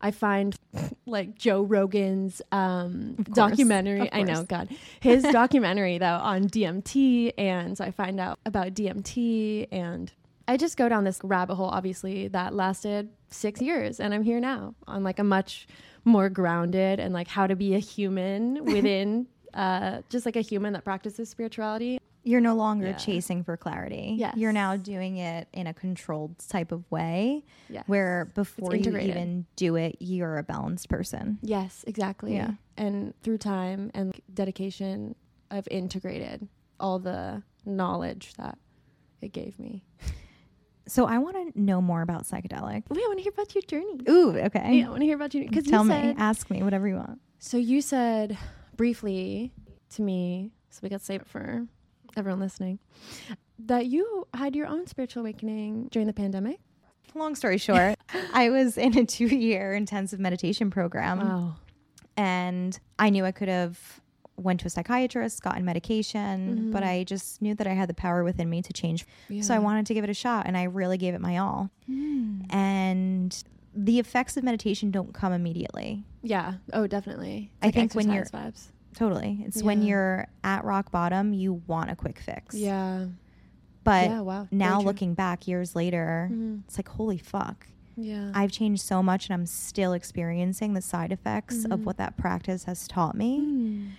[0.04, 0.54] I find
[1.06, 4.12] like Joe Rogan's um, course, documentary.
[4.12, 4.68] I know, God,
[5.00, 10.12] his documentary though on DMT, and so I find out about DMT, and
[10.46, 11.68] I just go down this rabbit hole.
[11.68, 15.66] Obviously, that lasted six years, and I'm here now on like a much
[16.04, 20.72] more grounded and like how to be a human within uh, just like a human
[20.74, 21.98] that practices spirituality.
[22.26, 22.96] You're no longer yeah.
[22.96, 24.14] chasing for clarity.
[24.18, 24.36] Yes.
[24.36, 27.84] You're now doing it in a controlled type of way yes.
[27.86, 31.38] where before you even do it, you're a balanced person.
[31.42, 32.34] Yes, exactly.
[32.34, 32.52] Yeah.
[32.78, 35.16] And through time and dedication,
[35.50, 36.48] I've integrated
[36.80, 38.58] all the knowledge that
[39.20, 39.84] it gave me.
[40.86, 42.84] So I want to know more about psychedelic.
[42.90, 44.00] Wait, I want to hear about your journey.
[44.08, 44.78] Ooh, okay.
[44.78, 45.48] Yeah, I want to hear about you.
[45.48, 47.20] Because tell me, ask me, whatever you want.
[47.38, 48.36] So you said
[48.76, 49.52] briefly
[49.94, 51.66] to me, so we got to save it for
[52.16, 52.78] everyone listening,
[53.58, 56.58] that you had your own spiritual awakening during the pandemic.
[57.14, 57.96] Long story short,
[58.32, 61.18] I was in a two year intensive meditation program.
[61.18, 61.56] Wow.
[62.16, 64.00] And I knew I could have
[64.36, 66.70] went to a psychiatrist, gotten medication, mm-hmm.
[66.72, 69.06] but I just knew that I had the power within me to change.
[69.28, 69.42] Yeah.
[69.42, 71.70] So I wanted to give it a shot and I really gave it my all.
[71.88, 72.52] Mm.
[72.52, 76.04] And the effects of meditation don't come immediately.
[76.24, 76.54] Yeah.
[76.72, 77.50] Oh, definitely.
[77.52, 78.68] It's I like think when you're vibes.
[78.94, 79.44] Totally.
[79.46, 79.64] It's yeah.
[79.64, 82.54] when you're at rock bottom, you want a quick fix.
[82.54, 83.06] Yeah.
[83.84, 84.48] But yeah, wow.
[84.50, 86.60] now looking back years later, mm-hmm.
[86.66, 87.66] it's like, holy fuck.
[87.96, 88.32] Yeah.
[88.34, 91.72] I've changed so much and I'm still experiencing the side effects mm-hmm.
[91.72, 93.40] of what that practice has taught me.
[93.40, 93.90] Mm.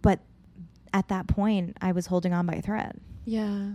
[0.00, 0.20] But
[0.94, 2.98] at that point, I was holding on by a thread.
[3.26, 3.72] Yeah.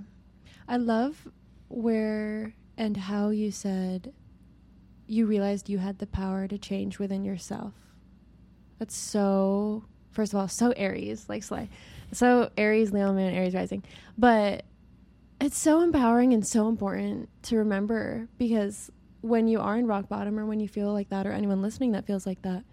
[0.67, 1.27] I love
[1.67, 4.11] where and how you said
[5.07, 7.73] you realized you had the power to change within yourself.
[8.79, 11.69] That's so, first of all, so Aries, like Slay.
[12.11, 13.83] So Aries, Leo Moon, Aries Rising.
[14.17, 14.65] But
[15.39, 18.91] it's so empowering and so important to remember because
[19.21, 21.91] when you are in rock bottom or when you feel like that or anyone listening
[21.93, 22.63] that feels like that,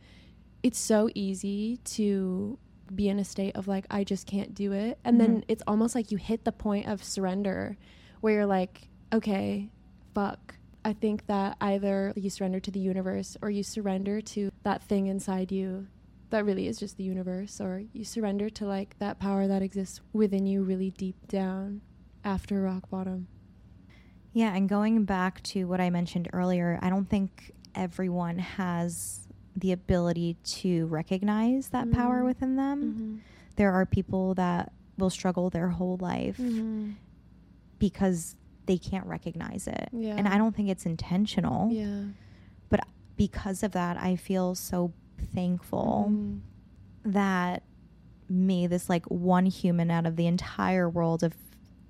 [0.62, 2.59] it's so easy to
[2.95, 4.99] be in a state of like, I just can't do it.
[5.05, 5.45] And then Mhm.
[5.49, 7.77] it's almost like you hit the point of surrender
[8.21, 9.71] where you're like, okay,
[10.14, 10.57] fuck.
[10.85, 15.07] I think that either you surrender to the universe or you surrender to that thing
[15.07, 15.87] inside you
[16.31, 20.01] that really is just the universe, or you surrender to like that power that exists
[20.14, 21.83] within you really deep down
[22.25, 23.29] after rock bottom.
[24.33, 29.73] Yeah, and going back to what I mentioned earlier, I don't think everyone has the
[29.73, 32.25] ability to recognize that power Mhm.
[32.25, 33.23] within them.
[33.57, 36.95] There are people that will struggle their whole life Mhm.
[37.79, 39.88] because they can't recognize it.
[39.92, 40.14] Yeah.
[40.16, 41.70] And I don't think it's intentional.
[41.72, 42.05] Yeah.
[42.68, 42.81] But
[43.16, 44.92] because of that, I feel so
[45.35, 46.40] thankful Mhm.
[47.12, 47.62] that
[48.29, 51.35] me, this like one human out of the entire world of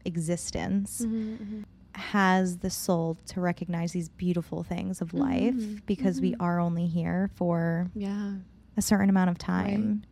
[0.05, 1.65] existence, Mhm, mhm.
[1.95, 6.37] has the soul to recognize these beautiful things of life Mhm, because we mhm.
[6.41, 8.37] are only here for Yeah.
[8.77, 10.03] a certain amount of time.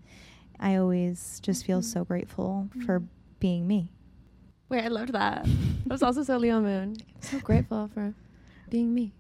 [0.61, 3.03] I always just feel so grateful for
[3.41, 3.89] being me.
[4.71, 5.45] Wait, I loved that.
[5.47, 6.97] I was also so Leo Moon.
[7.21, 8.15] So grateful for
[8.71, 9.13] being me.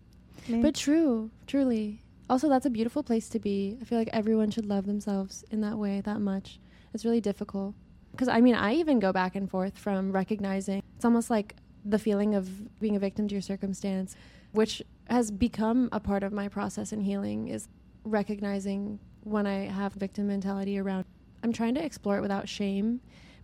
[0.48, 2.02] But true, truly.
[2.30, 3.76] Also, that's a beautiful place to be.
[3.80, 6.60] I feel like everyone should love themselves in that way that much.
[6.94, 7.74] It's really difficult.
[8.12, 11.98] Because, I mean, I even go back and forth from recognizing it's almost like the
[11.98, 14.14] feeling of being a victim to your circumstance,
[14.52, 17.66] which has become a part of my process in healing, is
[18.04, 21.06] recognizing when I have victim mentality around.
[21.42, 23.00] I'm trying to explore it without shame,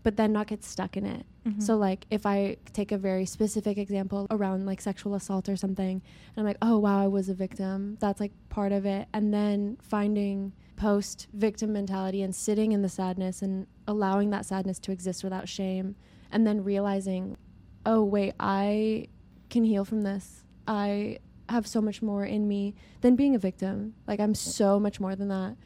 [0.06, 1.26] but then not get stuck in it.
[1.44, 1.60] Mhm.
[1.60, 6.00] So like if I take a very specific example around like sexual assault or something
[6.00, 9.08] and I'm like, "Oh wow, I was a victim." That's like part of it.
[9.12, 14.78] And then finding post victim mentality and sitting in the sadness and allowing that sadness
[14.78, 15.96] to exist without shame
[16.30, 17.36] and then realizing,
[17.84, 19.08] "Oh wait, I
[19.50, 20.44] can heal from this.
[20.68, 23.94] I have so much more in me than being a victim.
[24.06, 25.56] Like I'm so much more than that."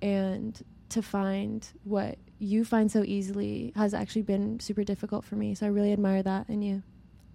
[0.00, 5.54] And to find what you find so easily has actually been super difficult for me.
[5.54, 6.82] So I really admire that in you.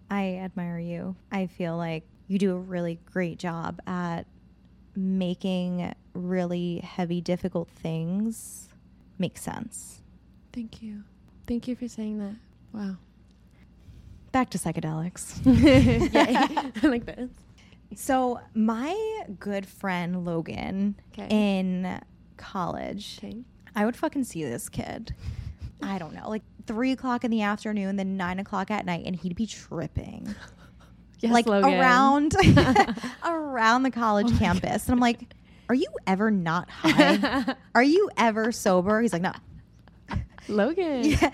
[0.09, 1.15] I admire you.
[1.31, 4.25] I feel like you do a really great job at
[4.95, 8.67] making really heavy, difficult things
[9.19, 10.01] make sense.
[10.51, 11.03] Thank you.
[11.47, 12.35] Thank you for saying that.
[12.73, 12.95] Wow.
[14.31, 15.39] Back to psychedelics.
[16.83, 17.29] I like this.
[17.95, 18.93] So, my
[19.39, 21.27] good friend Logan Okay.
[21.29, 22.01] in
[22.35, 23.43] college, Okay.
[23.75, 25.13] I would fucking see this kid.
[25.81, 29.15] I don't know, like three o'clock in the afternoon, then nine o'clock at night, and
[29.15, 30.33] he'd be tripping.
[31.21, 31.73] Yes, like Logan.
[31.79, 32.35] around
[33.25, 34.85] around the college Oh campus.
[34.85, 35.33] And I'm like,
[35.69, 37.55] are you ever not high?
[37.73, 39.01] are you ever sober?
[39.01, 39.31] He's like, no.
[40.47, 41.05] Logan.
[41.05, 41.31] Yeah.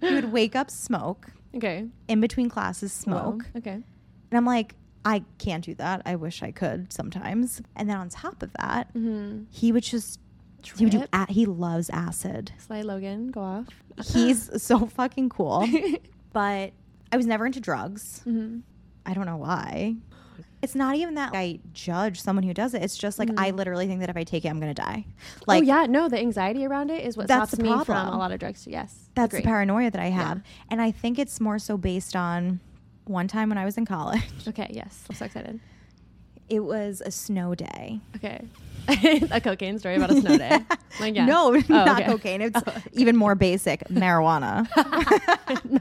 [0.00, 1.86] He would wake up, smoke, Okay.
[2.08, 3.44] in between classes, smoke.
[3.56, 3.70] Okay.
[3.74, 3.84] And
[4.32, 6.02] I'm like, I can't do that.
[6.04, 7.62] I wish I could sometimes.
[7.76, 9.44] And then on top of that, Mm-hmm.
[9.50, 10.18] he would just
[10.76, 12.52] he would do a- he loves acid.
[12.58, 13.66] Sly Logan, go off.
[14.12, 15.66] He's so fucking cool.
[16.32, 16.72] But
[17.12, 18.22] I was never into drugs.
[18.24, 18.60] hmm
[19.04, 19.96] I don't know why.
[20.62, 22.82] It's not even that I judge someone who does it.
[22.82, 23.56] It's just like I Mhm.
[23.56, 25.04] literally think that if I take it, I'm gonna die.
[25.46, 27.84] Like oh yeah, no, the anxiety around it is what That's stops the me from
[27.84, 28.14] problem.
[28.14, 28.66] a lot of drugs.
[28.66, 29.40] Yes, that's Agree.
[29.42, 30.42] the paranoia that I have, Yeah.
[30.70, 32.60] and I think it's more so based on
[33.04, 34.22] one time when I was in college.
[34.48, 35.58] Okay, yes, I'm so excited.
[36.48, 38.00] It was a snow day.
[38.16, 38.44] Okay,
[39.30, 40.58] a cocaine story about a snow day.
[41.00, 41.24] Like, yeah.
[41.24, 42.04] No, Oh, not okay.
[42.10, 42.42] cocaine.
[42.42, 42.82] It's Oh, okay.
[42.92, 44.68] even more basic marijuana.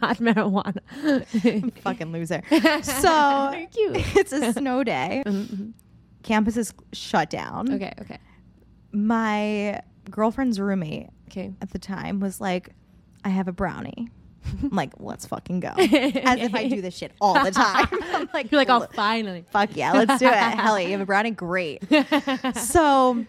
[0.02, 0.82] not marijuana.
[1.82, 2.42] Fucking loser.
[2.82, 5.24] So it's a snow day.
[5.26, 5.74] Mhm,
[6.24, 7.74] Campus is shut down.
[7.74, 8.20] Okay, okay,
[8.94, 11.54] My girlfriend's roommate okay.
[11.62, 12.70] at the time was like,
[13.26, 14.10] I have a brownie.
[14.64, 15.70] I'm like, let's fucking go.
[15.78, 17.88] As if I do this shit all the time.
[18.14, 19.46] I'm like, You're like, oh, "Look, finally.
[19.52, 20.34] fuck yeah, let's do it.
[20.34, 21.32] Hell yeah, you have a brownie?
[21.32, 21.84] Great.
[22.56, 23.26] So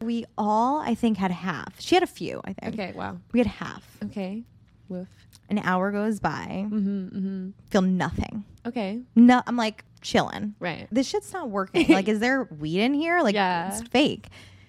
[0.00, 1.80] we all, I think, had half.
[1.80, 2.74] She had a few, I think.
[2.74, 3.18] okay, wow.
[3.32, 3.84] We had half.
[4.04, 4.42] Okay,
[4.88, 5.08] woof.
[5.48, 7.50] An hour goes by, Mm-hmm, mm-hmm.
[7.70, 8.44] feel nothing.
[8.66, 10.54] Okay, No, I'm like chilling.
[10.60, 10.88] right.
[10.90, 11.86] This shit's not working.
[11.88, 13.20] like, is there weed in here?
[13.22, 13.68] Like, Yeah.
[13.68, 14.26] it's fake.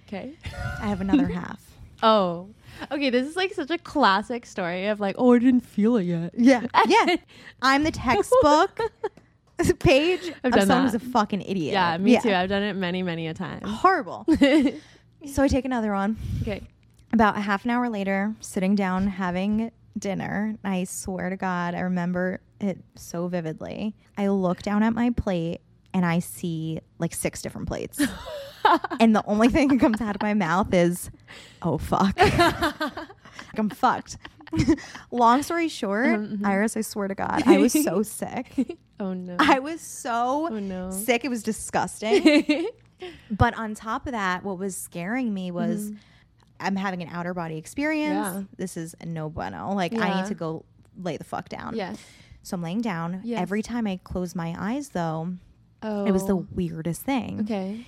[0.08, 0.34] Okay.
[0.54, 1.60] I have another half.
[2.04, 2.50] Oh,
[2.92, 3.10] okay.
[3.10, 6.34] This is like such a classic story of like, oh, I didn't feel it yet.
[6.38, 6.66] Yeah.
[6.88, 7.16] Yeah.
[7.62, 8.80] I'm the textbook
[9.80, 11.02] page I've of done someone who's that.
[11.04, 11.74] a fucking idiot.
[11.74, 12.34] Yeah, me too.
[12.34, 13.62] I've done it many, many a time.
[13.64, 14.26] Horrible.
[15.26, 16.18] so I take another one.
[16.42, 16.62] Okay.
[17.14, 21.80] About a half an hour later, sitting down having dinner, I swear to God, I
[21.82, 23.96] remember it so vividly.
[24.18, 25.62] I look down at my plate
[25.94, 28.00] and I see like six different plates.
[29.00, 31.10] and the only thing that comes out of my mouth is,
[31.62, 32.18] oh, fuck.
[33.58, 34.18] I'm fucked.
[35.12, 36.46] Long story short, Mhm, mhm.
[36.46, 38.78] Iris, I swear to God, I was so sick.
[39.00, 39.36] Oh no.
[39.40, 40.90] I was so oh no.
[40.92, 41.26] sick.
[41.26, 42.68] It was disgusting.
[43.30, 45.98] but on top of that, what was scaring me was Mhm.
[46.60, 48.16] I'm having an outer body experience.
[48.36, 48.44] Yeah.
[48.58, 49.74] This is no bueno.
[49.76, 50.64] Like I need to go
[50.98, 51.76] lay the fuck down.
[51.76, 51.98] yes.
[52.42, 53.22] So I'm laying down.
[53.26, 53.42] Yes.
[53.42, 55.34] Every time I close my eyes though,
[55.84, 56.06] Oh.
[56.06, 57.42] it was the weirdest thing.
[57.42, 57.86] Okay.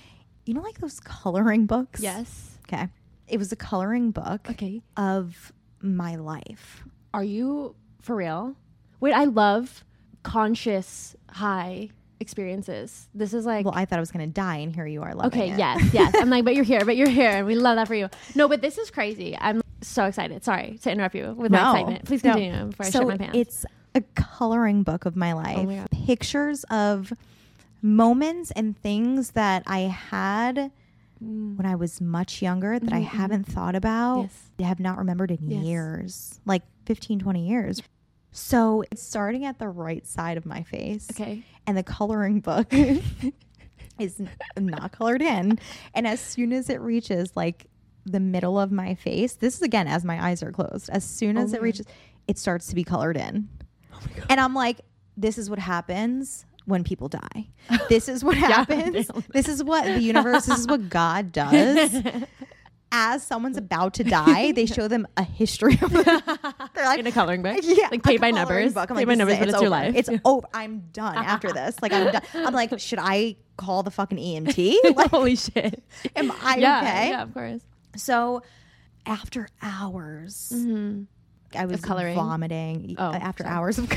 [0.50, 2.00] You know like those coloring books?
[2.00, 2.58] Yes.
[2.66, 2.88] Okay.
[3.28, 4.82] It was a coloring book Okay.
[4.96, 6.82] of my life.
[7.14, 8.56] Are you for real?
[8.98, 9.84] Wait, I love
[10.24, 13.08] conscious high experiences.
[13.14, 15.40] This is like Well, I thought I was gonna die and here you are loving
[15.40, 15.58] Okay, it.
[15.58, 16.12] yes, yes.
[16.18, 18.08] I'm like, but you're here, but you're here, and we love that for you.
[18.34, 19.38] No, but this is crazy.
[19.40, 20.42] I'm so excited.
[20.42, 21.62] Sorry to interrupt you with No.
[21.62, 22.04] my excitement.
[22.06, 22.32] Please No.
[22.32, 23.38] continue before I so shit my pants.
[23.38, 25.58] it's a coloring book of my life.
[25.58, 25.90] Oh my God.
[25.92, 27.12] Pictures of
[27.82, 30.70] moments and things that I had
[31.22, 31.56] Mm.
[31.58, 33.08] when I was much younger that I Mhm, mhm.
[33.08, 34.50] haven't thought about, Yes.
[34.66, 35.64] have not remembered in Yes.
[35.64, 37.82] years, like 15, 20 years.
[38.32, 41.42] So it's starting at the right side of my face, Okay.
[41.66, 42.72] and the coloring book
[43.98, 44.22] is
[44.58, 45.58] not colored in.
[45.94, 47.66] And as soon as it reaches like
[48.06, 51.36] the middle of my face, this is again as my eyes are closed, as soon
[51.36, 51.64] Oh as my it God.
[51.64, 51.86] reaches,
[52.28, 53.48] it starts to be colored in.
[53.92, 54.26] Oh my god.
[54.30, 54.80] And I'm like,
[55.18, 57.48] this is what happens when people die.
[57.88, 59.10] This is what happens.
[59.32, 62.02] this is what the universe, this is what God does.
[62.92, 67.12] As someone's about to die, they show them a history of They're like, in a
[67.12, 67.58] coloring book.
[67.62, 68.74] yeah, like paid by numbers.
[68.74, 68.90] book.
[68.90, 69.52] I'm paid like, by numbers, but it.
[69.52, 69.94] it's, your life.
[69.94, 70.46] It's over.
[70.52, 71.76] I'm done after this.
[71.80, 72.22] Like I'm done.
[72.34, 74.74] I'm like, should I call the fucking EMT?
[74.96, 75.82] Like, holy shit.
[76.16, 77.08] am I yeah, okay?
[77.10, 77.60] yeah, of course.
[77.96, 78.42] So
[79.06, 81.02] after hours, Mm-hmm.
[81.54, 82.14] I was coloring?
[82.14, 82.94] vomiting.
[82.98, 83.54] Oh, uh, after sorry.
[83.54, 83.90] hours of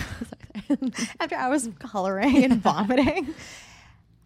[1.19, 3.33] after hours of coloring and vomiting.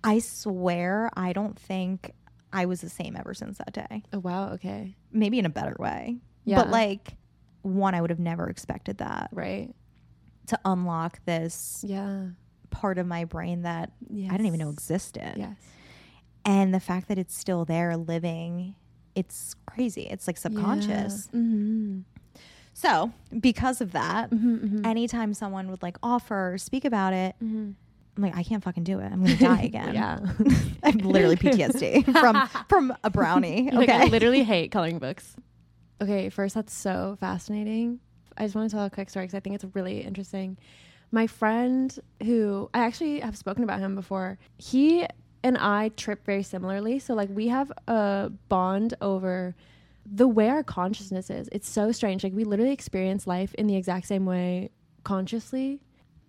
[0.04, 2.12] I swear, I don't think
[2.54, 4.04] I was the same ever since that day.
[4.14, 4.50] oh wow.
[4.54, 4.96] Okay.
[5.12, 6.18] Maybe in a better way.
[6.46, 6.58] Yeah.
[6.64, 7.18] But like,
[7.64, 9.74] one, I would have never expected that Right.
[10.48, 12.28] to unlock this Yeah.
[12.70, 14.30] part of my brain that Yes.
[14.30, 15.34] I didn't even know existed.
[15.36, 15.58] Yes.
[16.46, 18.76] And the fact that it's still there living,
[19.16, 20.04] it's crazy.
[20.04, 21.28] It's like subconscious.
[21.34, 22.00] Mm-hmm.
[22.80, 24.86] So, because of that, Mm-hmm.
[24.86, 27.72] anytime someone would like offer or speak about it, mm-hmm.
[28.16, 29.06] I'm like, I can't fucking do it.
[29.12, 29.96] I'm gonna die again.
[29.96, 30.20] yeah.
[30.84, 33.64] I have literally PTSD from from a brownie.
[33.64, 34.04] You're Like, Okay.
[34.04, 35.36] I literally hate coloring books.
[36.02, 38.00] Okay, first, that's so fascinating.
[38.38, 40.58] I just want to tell a quick story because I think it's really interesting.
[41.12, 45.08] My friend, who I actually have spoken about him before, he
[45.44, 47.00] and I trip very similarly.
[47.00, 49.56] So, like, we have a bond over
[50.10, 51.50] the way our consciousness is.
[51.52, 52.24] It's so strange.
[52.24, 54.70] Like, we literally experience life in the exact same way
[55.04, 55.82] consciously.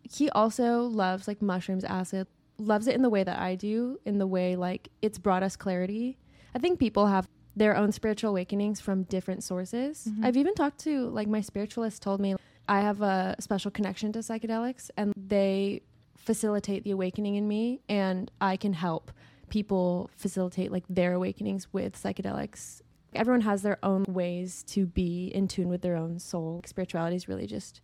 [0.03, 2.27] He also loves like mushrooms, acid,
[2.59, 5.57] loves it in the way that I do, in the way like it's brought us
[5.57, 6.19] clarity.
[6.55, 10.09] I think people have their own spiritual awakenings from different sources.
[10.09, 10.25] Mhm.
[10.25, 12.37] I've even talked to like my spiritualist told me
[12.69, 15.83] I have a special connection to psychedelics and they
[16.17, 19.11] facilitate the awakening in me and I can help
[19.49, 22.81] people facilitate like their awakenings with psychedelics.
[23.15, 26.63] Everyone has their own ways to be in tune with their own soul.
[26.67, 27.81] Spirituality is really just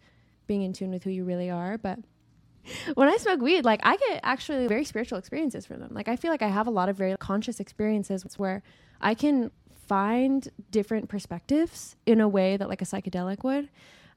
[0.47, 1.99] being in tune with who you really are, but
[2.95, 5.91] when I smoke weed, like I get actually very spiritual experiences from them.
[5.93, 8.63] Like I feel like I have a lot of very conscious experiences where
[9.01, 9.51] I can
[9.87, 13.69] find different perspectives in a way that like a psychedelic would.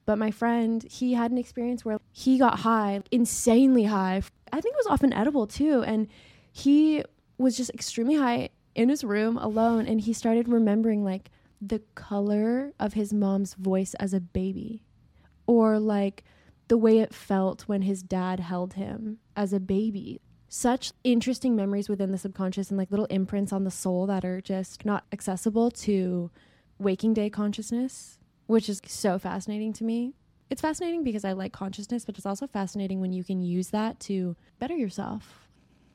[0.06, 4.22] But my friend, he had an experience where he got high, insanely high.
[4.54, 5.84] I think it was often edible too.
[5.84, 6.08] And
[6.52, 7.04] he
[7.38, 9.86] was just extremely high in his room alone.
[9.86, 14.84] And he started remembering like the color of his mom's voice as a baby
[15.48, 16.24] or like
[16.68, 20.22] the way it felt when his dad held him as a baby.
[20.48, 24.40] Such interesting memories within the subconscious and like little imprints on the soul that are
[24.40, 26.30] just not accessible to
[26.78, 30.14] waking day consciousness, which is so fascinating to me.
[30.50, 34.00] It's fascinating because I like consciousness, but it's also fascinating when you can use that
[34.02, 35.47] to better yourself.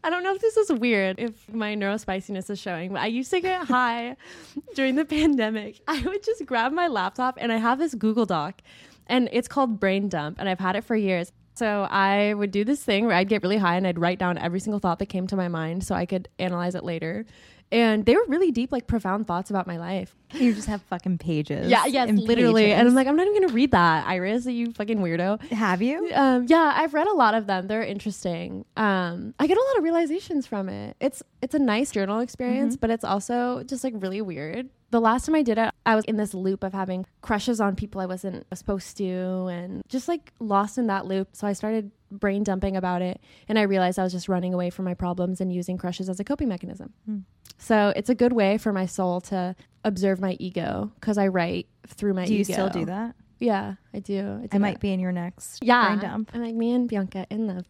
[0.04, 3.30] I don't know if this is weird, if my neurospiciness is showing, but I used
[3.30, 4.16] to get high
[4.74, 5.80] during the pandemic.
[5.86, 8.62] I would just grab my laptop and I have this Google Doc
[9.06, 11.32] and it's called Brain Dump, and I've had it for years.
[11.54, 14.38] So I would do this thing where I'd get really high and I'd write down
[14.38, 17.26] every single thought that came to my mind so I could analyze it later.
[17.72, 20.14] And they were really deep, like profound thoughts about my life.
[20.34, 21.70] You just have fucking pages.
[21.70, 22.72] Yeah, yes, and literally.
[22.72, 25.42] And I'm like, I'm not even gonna read that, Iris, you fucking weirdo.
[25.52, 26.10] have you?
[26.14, 27.66] Um, yeah, I've read a lot of them.
[27.66, 28.64] They're interesting.
[28.76, 30.96] Um, I get a lot of realizations from it.
[31.00, 35.24] It's it's a nice journal experience, but it's also just like really weird the last
[35.24, 38.06] time I did it, I was in this loop of having crushes on people I
[38.06, 41.28] wasn't supposed to and just like lost in that loop.
[41.32, 43.18] So I started brain dumping about it
[43.48, 46.20] and I realized I was just running away from my problems and using crushes as
[46.20, 46.92] a coping mechanism.
[47.06, 47.18] Hmm.
[47.62, 49.54] So it's a good way for my soul to
[49.84, 52.52] observe my ego because I write through my do you ego.
[52.52, 53.14] still do that?
[53.38, 54.40] Yeah, I do.
[54.42, 55.86] I, do I might be in your next Yeah.
[55.86, 56.30] brain dump.
[56.34, 57.64] I'm like me and Bianca in the.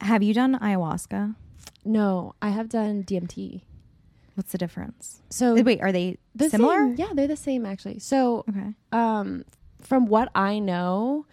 [0.00, 1.34] Have you done ayahuasca?
[1.84, 3.62] No, I have done DMT.
[4.34, 5.22] What's the difference?
[5.30, 6.74] So Wait, are they the similar?
[6.76, 7.98] same- yeah, they're the same actually.
[8.00, 8.74] So Okay.
[8.92, 9.44] um,
[9.80, 11.24] from what I know,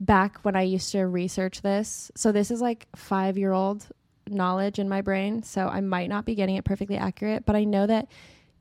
[0.00, 3.86] back when I used to research this, so this is like five year old
[4.30, 5.42] knowledge in my brain.
[5.42, 8.08] So I might not be getting it perfectly accurate, but I know that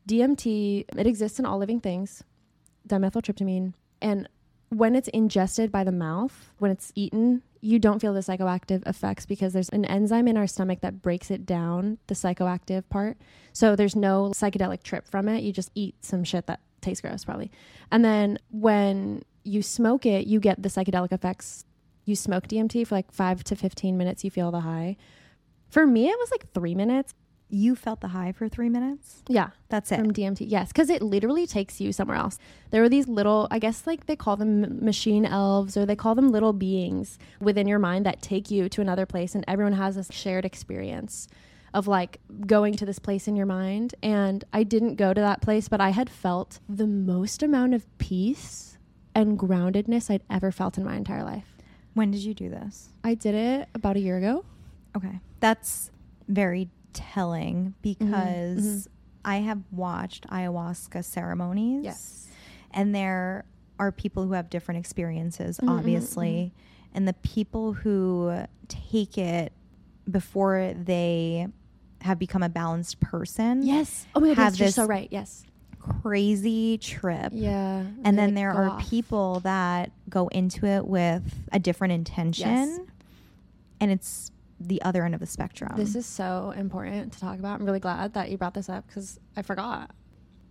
[0.07, 2.23] DMT it exists in all living things,
[2.87, 4.27] dimethyltryptamine, and
[4.69, 9.25] when it's ingested by the mouth, when it's eaten, you don't feel the psychoactive effects
[9.25, 13.17] because there's an enzyme in our stomach that breaks it down, the psychoactive part.
[13.51, 15.43] So there's no psychedelic trip from it.
[15.43, 17.51] You just eat some shit that tastes gross, probably.
[17.91, 21.65] And then when you smoke it, you get the psychedelic effects.
[22.05, 24.97] You smoke DMT for like five to 15 minutes, you feel the high.
[25.69, 27.13] For me, it was like three minutes.
[27.51, 29.23] You felt the high for three minutes?
[29.27, 29.97] Yeah, That's it.
[29.97, 30.45] from DMT.
[30.47, 32.37] Yes, because it literally takes you somewhere else.
[32.69, 36.13] There were these little, I guess, like they call them machine elves or they call
[36.13, 39.95] them little beings within your mind that take you to another place, and everyone has
[39.95, 41.27] this shared experience
[41.73, 43.95] of like going to this place in your mind.
[44.03, 47.85] And I didn't go to that place, but I had felt the most amount of
[47.97, 48.77] peace
[49.15, 51.55] and groundedness I'd ever felt in my entire life.
[51.95, 52.89] when did you do this?
[53.03, 54.45] I did it about a year ago.
[54.95, 55.19] Okay.
[55.39, 55.91] That's
[56.27, 58.87] very telling because mhm.
[59.25, 61.83] I have watched ayahuasca ceremonies.
[61.83, 62.27] Yes.
[62.71, 63.45] And there
[63.79, 66.53] are people who have different experiences, Mhm, mhm, obviously.
[66.93, 69.53] And the people who take it
[70.09, 71.47] before they
[72.01, 74.07] have become a balanced person Yes.
[74.15, 75.07] Oh my god, Have you're so right.
[75.11, 75.43] Yes.
[75.79, 77.31] crazy trip.
[77.33, 77.85] Yeah.
[78.03, 78.89] And then like, there are off.
[78.89, 82.47] people that go into it with a different intention.
[82.47, 82.79] Yes.
[83.79, 85.73] And it's the other end of the spectrum.
[85.75, 87.59] This is so important to talk about.
[87.59, 89.91] I'm really glad that you brought this up because I forgot.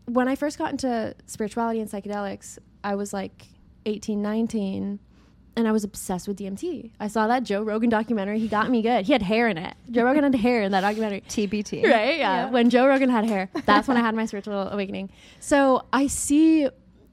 [0.07, 3.47] When I first got into spirituality and psychedelics, I was like
[3.85, 4.99] 18, 19,
[5.57, 6.93] and I was obsessed with DMT.
[7.01, 8.39] I saw that Joe Rogan documentary.
[8.39, 9.05] He got me good.
[9.05, 9.75] He had hair in it.
[9.91, 11.21] Joe Rogan had hair in that documentary.
[11.29, 11.85] TBT.
[11.85, 12.19] Right?
[12.19, 12.49] Yeah.
[12.51, 15.11] When Joe Rogan had hair, that's when I had my spiritual awakening.
[15.41, 16.69] So I see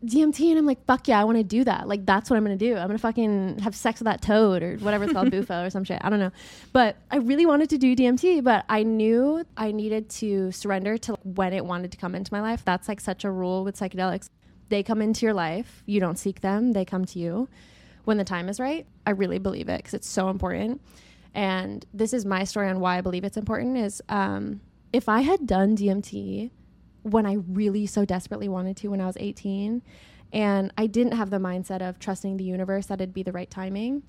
[0.05, 1.87] DMT and I'm like, fuck yeah, I want to do that.
[1.87, 2.75] Like, that's what I'm going to do.
[2.75, 5.69] I'm going to fucking have sex with that toad or whatever it's called, bufo or
[5.69, 5.99] some shit.
[6.01, 6.31] I don't know.
[6.73, 11.13] But I really wanted to do DMT, but I knew I needed to surrender to
[11.23, 12.63] when it wanted to come into my life.
[12.63, 14.29] That's like such a rule with psychedelics.
[14.69, 17.47] They come into your life, you don't seek them, they come to you
[18.03, 18.85] when the time is right.
[19.05, 20.81] I really believe it because it's so important.
[21.33, 24.61] And this is my story on why I believe it's important is um,
[24.93, 26.49] if I had done DMT
[27.05, 29.83] when I really so desperately wanted to when I was 18
[30.33, 33.49] and I didn't have the mindset of trusting the universe that it'd be the right
[33.49, 34.01] timing,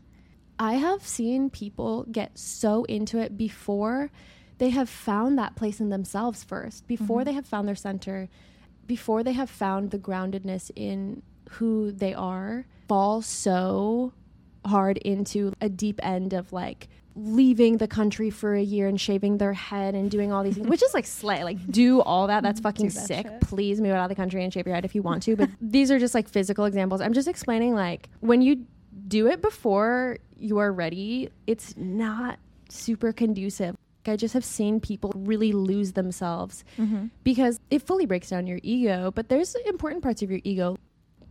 [0.59, 4.11] I have seen people get so into it before
[4.57, 7.25] they have found that place in themselves first, before Mhm.
[7.27, 8.31] they have found their center,
[8.87, 11.21] before they have found the groundedness in
[11.51, 14.15] who they are, fall so
[14.65, 16.89] hard into a deep end of like
[17.19, 20.69] leaving the country for a year and shaving their head and doing all these things,
[20.69, 21.43] which is like slay.
[21.43, 22.43] Like do all that.
[22.43, 23.27] That's fucking that sick.
[23.27, 23.41] shit.
[23.41, 25.35] Please move out of the country and shave your head if you want to.
[25.37, 27.01] But these are just like physical examples.
[27.01, 28.67] I'm just explaining like when you
[29.09, 32.39] do it before you are ready, it's not
[32.69, 33.77] super conducive.
[34.09, 37.07] I just have seen people really lose themselves Mm-hmm.
[37.25, 40.77] because it fully breaks down your ego, but there's important parts of your ego.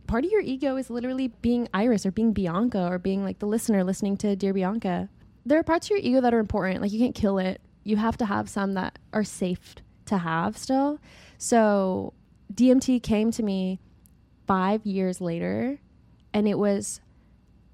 [0.06, 3.46] Part of your ego is literally being Iris or being Bianca or being like the
[3.46, 5.08] listener listening to Dear Bianca.
[5.46, 6.82] There are parts of your ego that are important.
[6.82, 7.60] Like you can't kill it.
[7.84, 9.76] You have to have some that are safe
[10.06, 10.98] to have still.
[11.38, 12.12] So
[12.52, 13.80] DMT came to me
[14.46, 15.78] five years later
[16.34, 17.00] and it was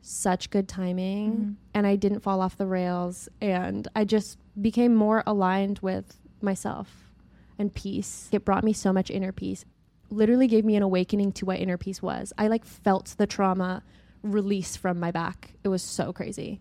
[0.03, 1.55] such good timing Mhm.
[1.75, 7.11] and I didn't fall off the rails and I just became more aligned with myself
[7.59, 8.29] and peace.
[8.33, 9.65] It brought me so much inner peace.
[10.11, 12.33] Literally gave me an awakening to what inner peace was.
[12.37, 13.83] I like felt the trauma
[14.23, 15.55] release from my back.
[15.65, 16.61] It was so crazy.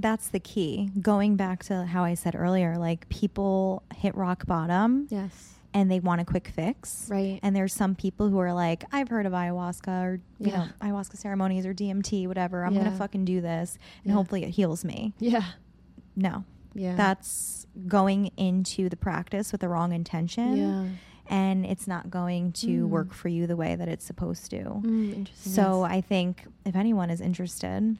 [0.00, 0.90] That's the key.
[1.00, 5.54] Going back to how I said earlier, like people hit rock bottom Yes.
[5.74, 7.08] and they want a quick fix.
[7.10, 7.40] Right.
[7.42, 10.56] And there's some people who are like, I've heard of ayahuasca or you Yeah.
[10.58, 12.64] know ayahuasca ceremonies or DMT, whatever.
[12.64, 14.14] I'm gonna fucking do this, and Yeah.
[14.14, 15.14] hopefully it heals me.
[15.18, 15.44] Yeah.
[16.14, 16.44] No,
[16.74, 16.94] Yeah.
[16.94, 20.84] that's going into the practice with the wrong intention, yeah.
[21.28, 22.88] and it's not going to Mm.
[22.88, 24.64] work for you the way that it's supposed to.
[24.64, 25.28] Mm.
[25.34, 25.92] So yes.
[25.92, 27.98] I think if anyone is interested,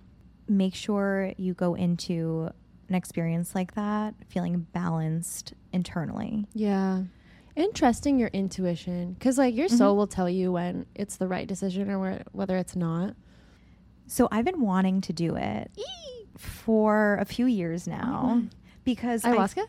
[0.48, 2.50] make sure you go into
[2.88, 6.46] an experience like that feeling balanced internally.
[6.54, 7.02] yeah.
[7.56, 9.78] and trusting your intuition because like your Mhm.
[9.78, 13.14] soul will tell you when it's the right decision or where, whether it's not
[14.06, 15.70] So I've been wanting to do it
[16.36, 18.50] for a few years now God.
[18.84, 19.64] because I- ayahuasca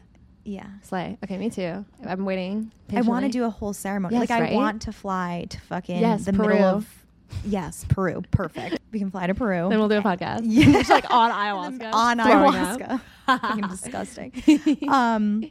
[0.46, 0.68] yeah.
[0.84, 4.16] slay okay me too i'm waiting I want to do a whole ceremony.
[4.16, 6.48] Yes, like I want to fly to fucking Yes, the Peru.
[6.50, 7.06] middle of
[7.46, 8.24] Yes, Peru.
[8.32, 8.79] Perfect.
[8.92, 9.70] We can fly to Peru.
[9.70, 10.72] then we'll do a podcast Yeah.
[10.72, 13.02] just like on ayahuasca on ayahuasca.
[13.28, 14.90] fucking disgusting.
[14.90, 15.50] um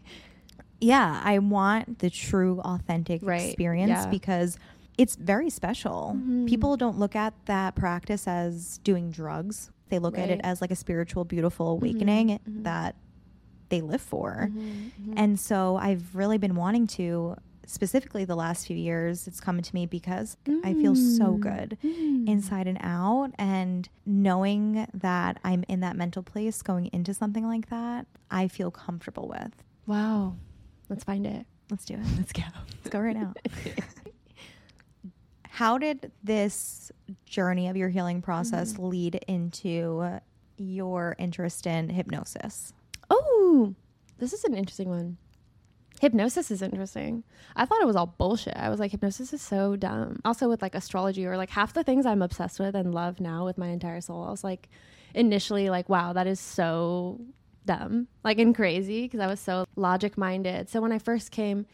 [0.81, 4.07] yeah, I want the true authentic Right, experience yeah.
[4.07, 4.57] because
[4.97, 6.17] it's very special.
[6.17, 6.49] Mhm.
[6.49, 9.71] People don't look at that practice as doing drugs.
[9.89, 12.63] They look at it as like a spiritual beautiful awakening mhm.
[12.65, 12.95] that
[13.71, 14.51] they live for.
[14.53, 15.15] Mhm, mhm.
[15.17, 17.37] And so I've really been wanting to,
[17.71, 21.41] specifically the last few years, it's come to me because I feel so Mm.
[21.41, 22.27] good Mm.
[22.27, 23.33] inside and out.
[23.39, 28.71] And knowing that I'm in that mental place going into something like that, I feel
[28.71, 29.53] comfortable with.
[29.87, 30.35] wow
[30.89, 32.01] let's find it Let's do it.
[32.17, 32.43] let's go
[32.79, 33.35] Let's go right now.
[35.51, 36.93] How did this
[37.27, 38.89] journey of your healing process Mhm.
[38.91, 40.19] lead into
[40.57, 42.73] your interest in hypnosis?
[43.11, 43.75] Oh,
[44.19, 45.17] this is an interesting one.
[46.01, 47.25] Hypnosis is interesting.
[47.57, 48.57] I thought it was all bullshit.
[48.57, 50.21] I was like, hypnosis is so dumb.
[50.25, 53.45] Also, with like astrology or like half the things I'm obsessed with and love now
[53.45, 54.69] with my entire soul, I was like,
[55.15, 57.21] initially, like, wow, that is so
[57.67, 60.69] dumb, like, and crazy because I was so logic minded.
[60.69, 61.67] So when I first came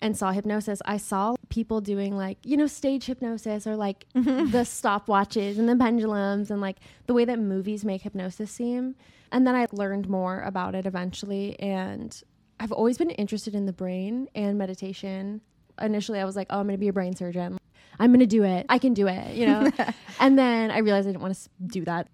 [0.00, 4.64] and saw hypnosis, I saw people doing like, you know, stage hypnosis or like the
[4.64, 8.94] stopwatches and the pendulums and like the way that movies make hypnosis seem.
[9.32, 11.58] And then I learned more about it eventually.
[11.58, 12.22] And
[12.58, 15.40] I've always been interested in the brain and meditation.
[15.80, 17.58] Initially, I was like, oh, I'm going to be a brain surgeon.
[17.98, 18.66] I'm going to do it.
[18.68, 19.70] I can do it, you know?
[20.20, 22.08] and then I realized I didn't want to do that.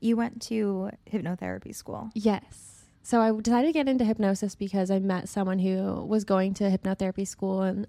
[0.00, 2.10] You went to hypnotherapy school.
[2.14, 2.84] Yes.
[3.02, 6.64] So I decided to get into hypnosis because I met someone who was going to
[6.64, 7.62] hypnotherapy school.
[7.62, 7.86] And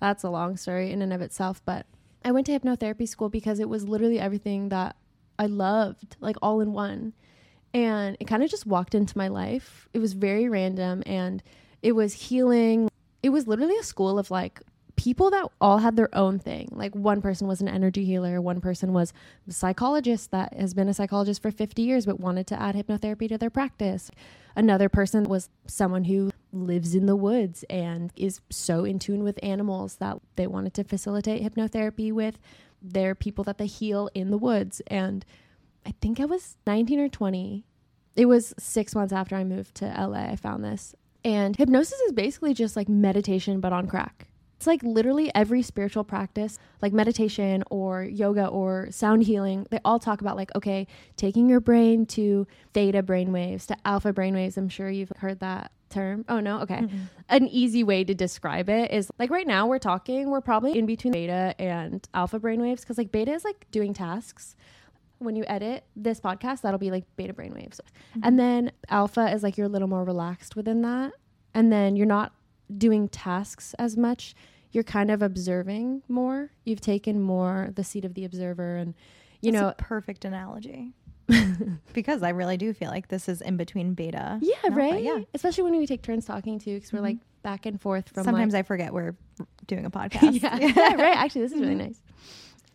[0.00, 1.62] that's a long story in and of itself.
[1.64, 1.86] But
[2.24, 4.96] I went to hypnotherapy school because it was literally everything that
[5.38, 7.12] I loved, like all in one.
[7.74, 9.88] And it kind of just walked into my life.
[9.92, 11.42] It was very random and
[11.82, 12.88] it was healing.
[13.22, 14.60] It was literally a school of like
[14.96, 16.68] people that all had their own thing.
[16.72, 19.12] Like one person was an energy healer, one person was
[19.46, 23.28] a psychologist that has been a psychologist for 50 years but wanted to add hypnotherapy
[23.28, 24.10] to their practice.
[24.56, 29.38] Another person was someone who lives in the woods and is so in tune with
[29.42, 32.38] animals that they wanted to facilitate hypnotherapy with
[32.80, 34.80] their people that they heal in the woods.
[34.86, 35.24] And
[35.86, 37.64] I think I was 19 or 20.
[38.16, 40.94] It was six months after I moved to LA, I found this.
[41.24, 44.28] And hypnosis is basically just like meditation, but on crack.
[44.56, 49.98] It's like literally every spiritual practice, like meditation or yoga or sound healing, they all
[49.98, 54.56] talk about like, okay, taking your brain to theta brainwaves, to alpha brainwaves.
[54.56, 56.24] I'm sure you've heard that term.
[56.28, 56.60] Oh, no?
[56.60, 56.78] Okay.
[56.78, 57.08] Mm-mm.
[57.28, 60.86] An easy way to describe it is like right now we're talking, we're probably in
[60.86, 64.56] between beta and alpha brainwaves because like beta is like doing tasks.
[65.18, 67.80] When you edit this podcast, that'll be like beta brainwaves.
[68.22, 71.12] And then alpha is like you're a little more relaxed within that.
[71.54, 72.32] And then you're not
[72.76, 74.34] doing tasks as much.
[74.72, 76.50] You're kind of observing more.
[76.64, 78.94] You've taken more the seat of the observer and
[79.40, 80.92] you That's know a perfect analogy.
[81.92, 84.38] because I really do feel like this is in between beta.
[84.42, 85.02] yeah, alpha, right?
[85.02, 85.20] Yeah.
[85.34, 87.02] Especially when we take turns talking too because we're Mhm.
[87.02, 89.16] like back and forth from Sometimes like, I forget we're
[89.66, 90.42] doing a podcast.
[90.42, 90.56] yeah.
[90.60, 91.16] yeah, right.
[91.16, 91.78] Actually, this is really Mhm.
[91.78, 92.00] nice.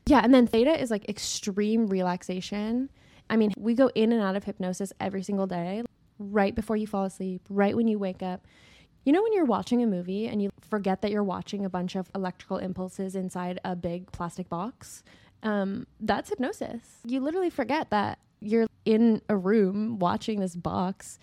[0.06, 2.90] Yeah, and then theta is like extreme relaxation.
[3.30, 5.84] I mean, we go in and out of hypnosis every single day,
[6.20, 8.46] right before you fall asleep, right when you wake up.
[9.06, 11.96] You know, when you're watching a movie and you forget that you're watching a bunch
[11.96, 15.04] of electrical impulses inside a big plastic box?
[15.44, 16.82] Um, that's hypnosis.
[17.06, 21.20] You literally forget that you're in a room watching this box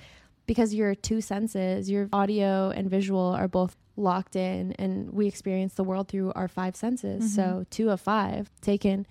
[0.47, 5.75] because your two senses, your audio and visual, are both locked in, and we experience
[5.75, 7.25] the world through our five senses.
[7.25, 7.29] Mhm.
[7.29, 9.07] So, two of five taken.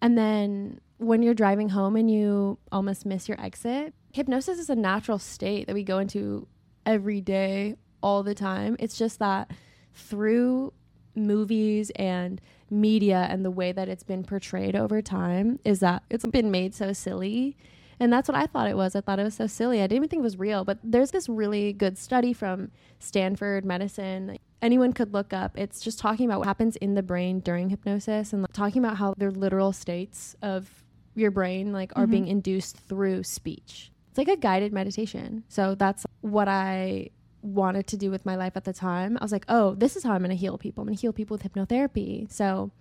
[0.00, 4.74] And then when you're driving home and you almost miss your exit, hypnosis is a
[4.74, 6.46] natural state that we go into
[6.84, 8.76] every day, all the time.
[8.80, 9.50] It's just that
[9.94, 10.72] through
[11.14, 12.40] movies and
[12.70, 16.74] media and the way that it's been portrayed over time is that it's been made
[16.74, 17.56] so silly.
[18.02, 18.96] And that's what I thought it was.
[18.96, 19.78] I thought it was so silly.
[19.78, 20.64] I didn't even think it was real.
[20.64, 24.38] But there's this really good study from Stanford Medicine.
[24.60, 25.56] Anyone could look up.
[25.56, 28.96] It's just talking about what happens in the brain during hypnosis and like, talking about
[28.96, 30.82] how they're literal states of
[31.14, 32.10] your brain like are Mhm.
[32.10, 33.92] being induced through speech.
[34.08, 35.44] It's like a guided meditation.
[35.48, 39.16] So that's what I wanted to do with my life at the time.
[39.20, 40.82] I was like, oh, this is how I'm going to heal people.
[40.82, 42.28] I'm going to heal people with hypnotherapy.
[42.32, 42.72] So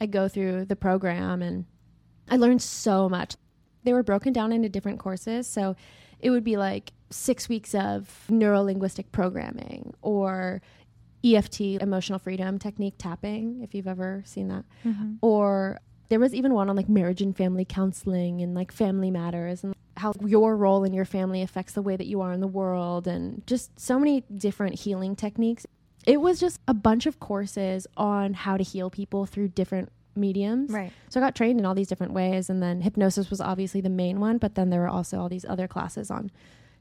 [0.00, 1.64] I go through the program and
[2.30, 3.34] I learned so much.
[3.84, 5.46] They were broken down into different courses.
[5.46, 5.76] So
[6.20, 10.62] it would be like six weeks of neuro linguistic programming or
[11.24, 14.64] EFT, emotional freedom technique tapping, if you've ever seen that.
[14.84, 15.18] Mhm.
[15.20, 15.78] Or
[16.08, 19.74] there was even one on like marriage and family counseling and like family matters and
[19.96, 23.06] how your role in your family affects the way that you are in the world
[23.06, 25.66] and just so many different healing techniques.
[26.06, 30.70] It was just a bunch of courses on how to heal people through different mediums.
[30.70, 30.92] Right.
[31.08, 33.90] So I got trained in all these different ways and then hypnosis was obviously the
[33.90, 36.30] main one, but then there were also all these other classes on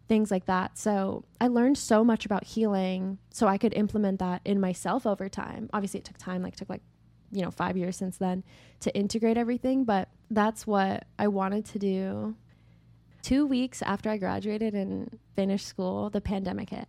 [0.08, 0.78] things like that.
[0.78, 5.30] So I learned so much about healing so I could implement that in myself over
[5.30, 5.70] time.
[5.74, 6.82] Obviously it took time, like took like,
[7.32, 8.44] you know, 5 years since then
[8.82, 12.36] to integrate everything, but that's what I wanted to do.
[13.22, 16.88] 2 weeks after I graduated and finished school, the pandemic hit.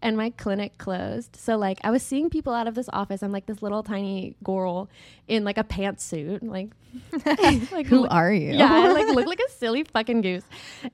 [0.00, 1.34] And my clinic closed.
[1.34, 3.20] So like I was seeing people out of this office.
[3.22, 4.88] I'm like this little tiny girl
[5.26, 6.70] in like a pantsuit, like
[7.72, 8.52] like Who look- are you?
[8.52, 10.44] yeah, I like look like a silly fucking goose.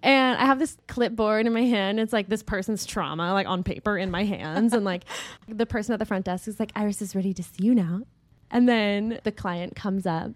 [0.02, 2.00] And I have this clipboard in my hand.
[2.00, 4.72] It's like this person's trauma, like on paper in my hands.
[4.72, 5.04] And like
[5.48, 8.02] the person at the front desk is like, Iris is ready to see you now.
[8.50, 10.30] And then the client comes up.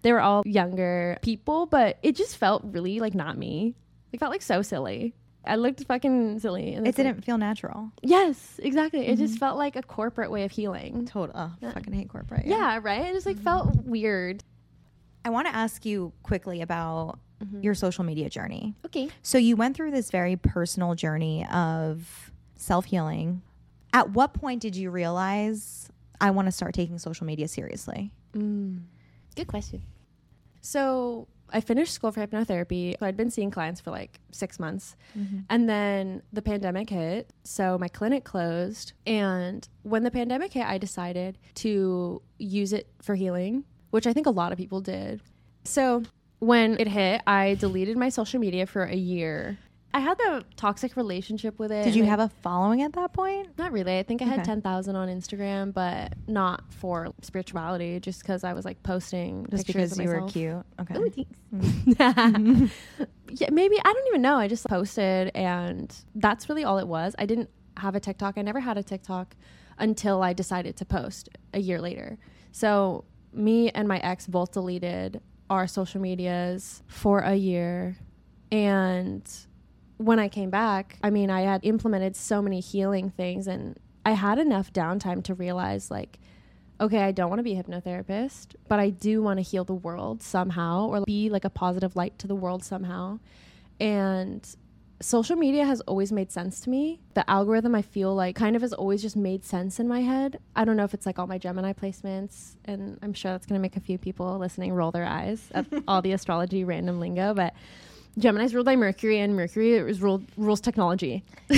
[0.00, 3.74] They were all younger people, but it just felt really like not me.
[4.12, 5.14] It felt like so silly.
[5.46, 6.74] I looked fucking silly.
[6.74, 7.90] It didn't feel natural.
[8.02, 9.06] yes, exactly.
[9.06, 9.40] It just mm-hmm.
[9.40, 11.06] felt like a corporate way of healing.
[11.06, 11.34] Total.
[11.34, 11.72] Oh, Yeah.
[11.72, 12.46] fucking hate corporate.
[12.46, 13.06] Yeah, right?
[13.06, 13.90] It just like felt mm-hmm.
[13.90, 14.44] weird.
[15.24, 17.62] I want to ask you quickly about mm-hmm.
[17.62, 18.74] your social media journey.
[18.86, 19.10] Okay.
[19.22, 23.42] So you went through this very personal journey of self healing.
[23.92, 25.88] At what point did you realize
[26.20, 28.10] I want to start taking social media seriously?
[28.34, 28.82] Mm.
[29.36, 29.82] Good question.
[30.60, 32.98] So I finished school for hypnotherapy.
[32.98, 34.96] So I'd been seeing clients for like six months.
[35.16, 35.38] Mm-hmm.
[35.48, 37.30] And then the pandemic hit.
[37.44, 38.92] So my clinic closed.
[39.06, 44.26] And when the pandemic hit, I decided to use it for healing, which I think
[44.26, 45.20] a lot of people did.
[45.64, 46.02] So
[46.40, 49.58] when it hit, I deleted my social media for a year.
[49.94, 51.84] I had a toxic relationship with it.
[51.84, 53.56] Did you have a following at that point?
[53.56, 53.96] not really.
[53.96, 54.46] I think I had Okay.
[54.46, 59.90] 10,000 on Instagram, but not for spirituality, just because I was like posting Just pictures
[59.96, 60.32] because of you were myself.
[60.32, 60.66] cute.
[60.80, 60.98] Okay.
[60.98, 61.38] Ooh, thanks.
[61.54, 62.70] Mm.
[63.30, 63.78] yeah, maybe.
[63.78, 64.34] I don't even know.
[64.36, 67.14] I just posted, and that's really all it was.
[67.18, 68.36] I didn't have a TikTok.
[68.36, 69.36] I never had a TikTok
[69.78, 72.18] until I decided to post a year later.
[72.50, 75.20] So, me and my ex both deleted
[75.50, 77.96] our social medias for a year.
[78.50, 79.28] And
[79.96, 84.12] when I came back, I mean, I had implemented so many healing things and I
[84.12, 86.18] had enough downtime to realize like
[86.80, 89.74] okay, I don't want to be a hypnotherapist, but I do want to heal the
[89.74, 93.20] world somehow or be like a positive light to the world somehow.
[93.78, 94.46] And
[95.00, 97.00] social media has always made sense to me.
[97.14, 100.38] The algorithm I feel like kind of has always just made sense in my head.
[100.56, 103.58] I don't know if it's like all my Gemini placements and I'm sure that's going
[103.58, 107.34] to make a few people listening roll their eyes at all the astrology random lingo,
[107.34, 107.54] but
[108.18, 111.24] Gemini's ruled by Mercury and Mercury is ruled rules technology.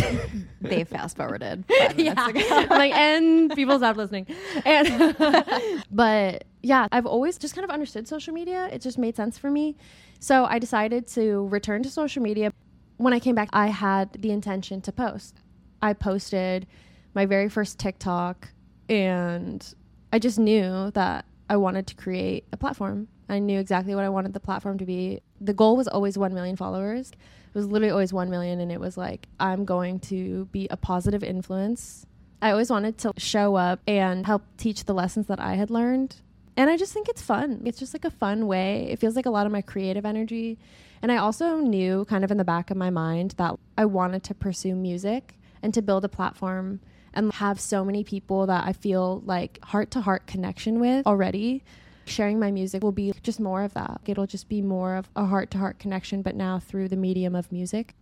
[0.61, 1.65] They fast forwarded.
[1.97, 2.15] yeah.
[2.71, 4.27] Like, and people stopped listening.
[4.65, 8.69] And but yeah, I've always just kind of understood social media.
[8.73, 9.77] It just made sense for me.
[10.19, 12.53] So I decided to return to social media.
[12.97, 15.41] When I came back, I had the intention to post.
[15.83, 16.67] I posted
[17.15, 18.49] my very first TikTok
[18.89, 19.75] and
[20.13, 23.09] I just knew that I wanted to create a platform.
[23.29, 25.21] I knew exactly what I wanted the platform to be.
[25.41, 27.11] The goal was always 1 million followers.
[27.11, 30.77] It was literally always 1 million and it was like I'm going to be a
[30.77, 32.07] positive influence.
[32.41, 36.17] I always wanted to show up and help teach the lessons that I had learned.
[36.57, 37.63] And I just think it's fun.
[37.65, 38.89] It's just like a fun way.
[38.91, 40.59] It feels like a lot of my creative energy.
[41.03, 44.23] And I also knew kind of in the back of my mind that I wanted
[44.25, 46.81] to pursue music and to build a platform
[47.13, 51.65] and have so many people that I feel like heart to heart connection with already.
[52.07, 54.01] Sharing my music will be just more of that.
[54.07, 57.35] It'll just be more of a heart to heart connection, but now through the medium
[57.35, 57.95] of music.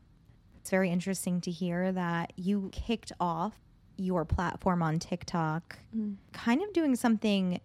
[0.60, 3.54] It's very interesting to hear that you kicked off
[3.96, 6.16] your platform on TikTok mm.
[6.32, 7.60] kind of doing something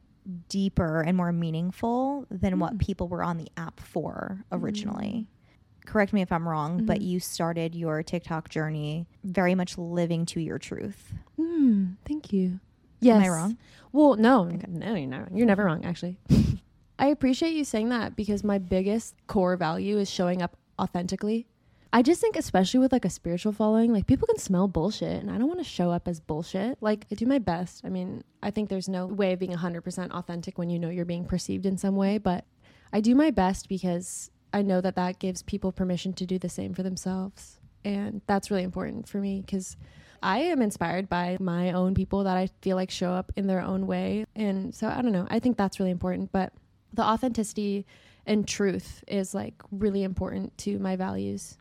[0.47, 2.79] deeper and more meaningful than what mm.
[2.79, 5.27] people were on the app for originally.
[5.27, 5.89] Mm-hmm.
[5.89, 7.07] Correct me if I'm wrong, but mm-hmm.
[7.07, 11.13] you started your TikTok journey very much living to your truth.
[11.35, 12.59] Hmm, thank you.
[12.99, 13.17] Yes.
[13.17, 13.57] Am I wrong?
[13.91, 15.35] Well, no, no, you're not.
[15.35, 16.17] You're never wrong, actually.
[16.99, 21.47] I appreciate you saying that because my biggest core value is showing up authentically.
[21.91, 25.31] I just think, especially with like a spiritual following, like people can smell bullshit, and
[25.31, 26.77] I don't want to show up as bullshit.
[26.81, 27.81] Like, I do my best.
[27.83, 31.05] I mean, I think there's no way of being 100% authentic when you know you're
[31.05, 32.45] being perceived in some way, but
[32.93, 36.49] I do my best because I know that that gives people permission to do the
[36.49, 37.59] same for themselves.
[37.83, 39.77] And that's really important for me because
[40.21, 43.61] I am inspired by my own people that I feel like show up in their
[43.61, 44.25] own way.
[44.35, 45.27] And so I don't know.
[45.29, 46.31] I think that's really important.
[46.31, 46.53] But
[46.93, 47.85] the authenticity
[48.25, 51.57] and truth is like really important to my values.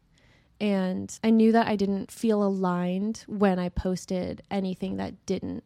[0.61, 5.65] And I knew that I didn't feel aligned when I posted anything that didn't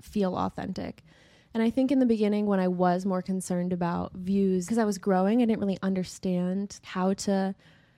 [0.00, 1.04] feel authentic.
[1.52, 4.84] And I think in the beginning, when I was more concerned about views, because I
[4.84, 7.54] was growing, I didn't really understand how to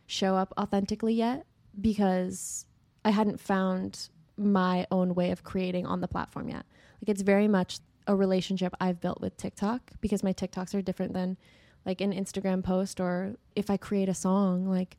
[0.06, 1.46] show up authentically yet
[1.80, 2.66] because
[3.04, 4.08] I hadn't found
[4.44, 6.64] my own way of creating on the platform yet.
[7.00, 11.14] Like it's very much a relationship I've built with TikTok because my TikToks are different
[11.14, 11.36] than
[11.84, 14.96] like an Instagram post or if I create a song, like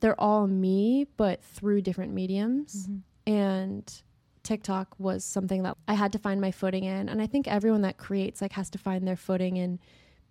[0.00, 2.88] they're all me, but through different mediums.
[2.88, 3.32] Mm-hmm.
[3.32, 4.02] And
[4.42, 7.08] TikTok was something that I had to find my footing in.
[7.08, 9.80] And I think everyone that creates like has to find their footing in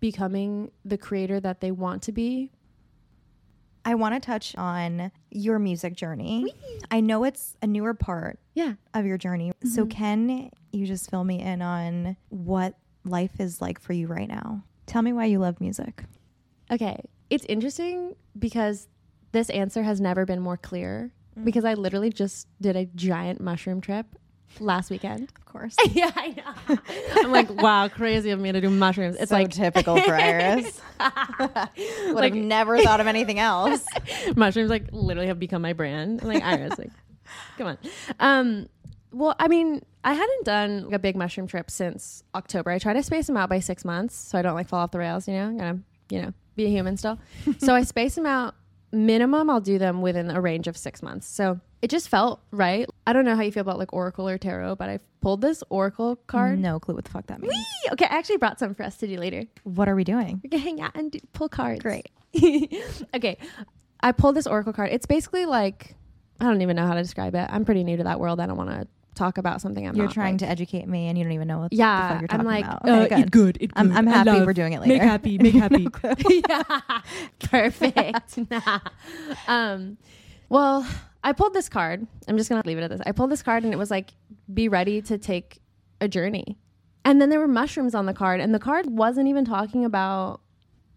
[0.00, 2.50] becoming the creator that they want to be.
[3.86, 6.42] I want to touch on your music journey.
[6.42, 6.80] Whee!
[6.90, 8.74] I know it's a newer part yeah.
[8.94, 9.50] of your journey.
[9.50, 9.68] Mm-hmm.
[9.68, 12.74] So can you just fill me in on what
[13.04, 14.64] life is like for you right now?
[14.86, 16.02] Tell me why you love music.
[16.68, 17.00] Okay.
[17.30, 18.88] It's interesting because
[19.30, 21.44] this answer has never been more clear mm.
[21.44, 24.06] because I literally just did a giant mushroom trip
[24.60, 25.30] last weekend.
[25.36, 25.76] Of course.
[25.92, 26.28] yeah, I
[26.68, 26.78] know.
[27.16, 29.16] I'm like, wow, crazy of me to do mushrooms.
[29.16, 30.80] It's so like typical for Iris.
[30.98, 33.84] Would like, have never thought of anything else.
[34.34, 36.20] mushrooms like literally have become my brand.
[36.22, 36.90] I'm like Iris, like,
[37.58, 37.78] come on.
[38.20, 38.68] Um,
[39.12, 42.70] well, I mean, I hadn't done like, a big mushroom trip since October.
[42.70, 44.90] I try to space them out by six months so I don't like fall off
[44.90, 45.26] the rails.
[45.26, 45.78] You know, I'm gonna,
[46.10, 47.18] you know, be a human still.
[47.58, 48.54] so I space them out
[48.96, 51.26] minimum I'll do them within a range of six months.
[51.26, 52.88] So it just felt right.
[53.06, 55.62] I don't know how you feel about like Oracle or Tarot, but I pulled this
[55.68, 56.58] Oracle card.
[56.58, 57.52] No clue what the fuck that means.
[57.52, 57.92] Whee!
[57.92, 59.44] Okay, I actually brought some for us to do later.
[59.64, 60.40] What are we doing?
[60.42, 61.82] We're gonna hang out and do, pull cards.
[61.82, 62.08] Great.
[63.14, 63.38] okay,
[64.00, 64.90] I pulled this Oracle card.
[64.92, 65.94] It's basically like
[66.40, 67.48] I don't even know how to describe it.
[67.50, 68.40] I'm pretty new to that world.
[68.40, 68.86] I don't want to
[69.16, 71.48] talk about something I'm You're not, trying like, to educate me and you don't even
[71.48, 72.88] know what yeah, the fuck you're talking I'm like, about.
[72.88, 73.58] Uh, Okay, it good.
[73.60, 73.96] It I'm, good.
[73.96, 74.94] I'm I happy we're doing it later.
[74.94, 75.88] Make happy, make happy.
[76.48, 77.00] yeah,
[77.40, 78.38] perfect.
[78.50, 78.78] nah.
[79.48, 79.96] Um,
[80.48, 80.86] well,
[81.24, 82.06] I pulled this card.
[82.28, 83.00] I'm just gonna leave it at this.
[83.04, 84.12] I pulled this card, and it was like,
[84.52, 85.58] "Be ready to take
[86.00, 86.56] a journey."
[87.04, 90.40] And then there were mushrooms on the card, and the card wasn't even talking about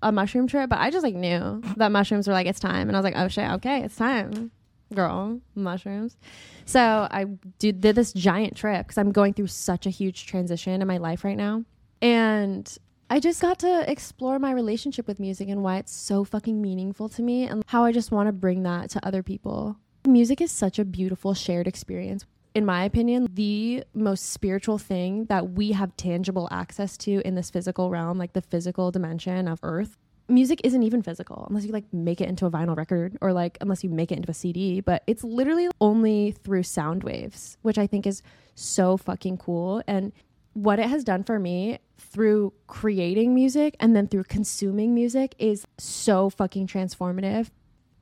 [0.01, 2.95] a mushroom trip, but I just like knew that mushrooms were like it's time, and
[2.95, 4.51] I was like, "Oh shit, okay, it's time."
[4.93, 6.17] Girl, mushrooms.
[6.65, 7.25] So I
[7.59, 10.97] did, did this giant trip because I'm going through such a huge transition in my
[10.97, 11.63] life right now.
[12.01, 12.77] And
[13.11, 17.09] I just got to explore my relationship with music and why it's so fucking meaningful
[17.09, 19.77] to me and how I just want to bring that to other people.
[20.07, 22.25] Music is such a beautiful shared experience.
[22.55, 27.49] In my opinion, the most spiritual thing that we have tangible access to in this
[27.49, 29.97] physical realm, like the physical dimension of Earth.
[30.29, 33.57] Music isn't even physical unless you like make it into a vinyl record or like
[33.61, 37.77] unless you make it into a CD, but it's literally only through sound waves, which
[37.77, 38.21] I think is
[38.55, 39.81] so fucking cool.
[39.87, 40.11] And
[40.53, 45.65] what it has done for me through creating music and then through consuming music is
[45.77, 47.49] so fucking transformative.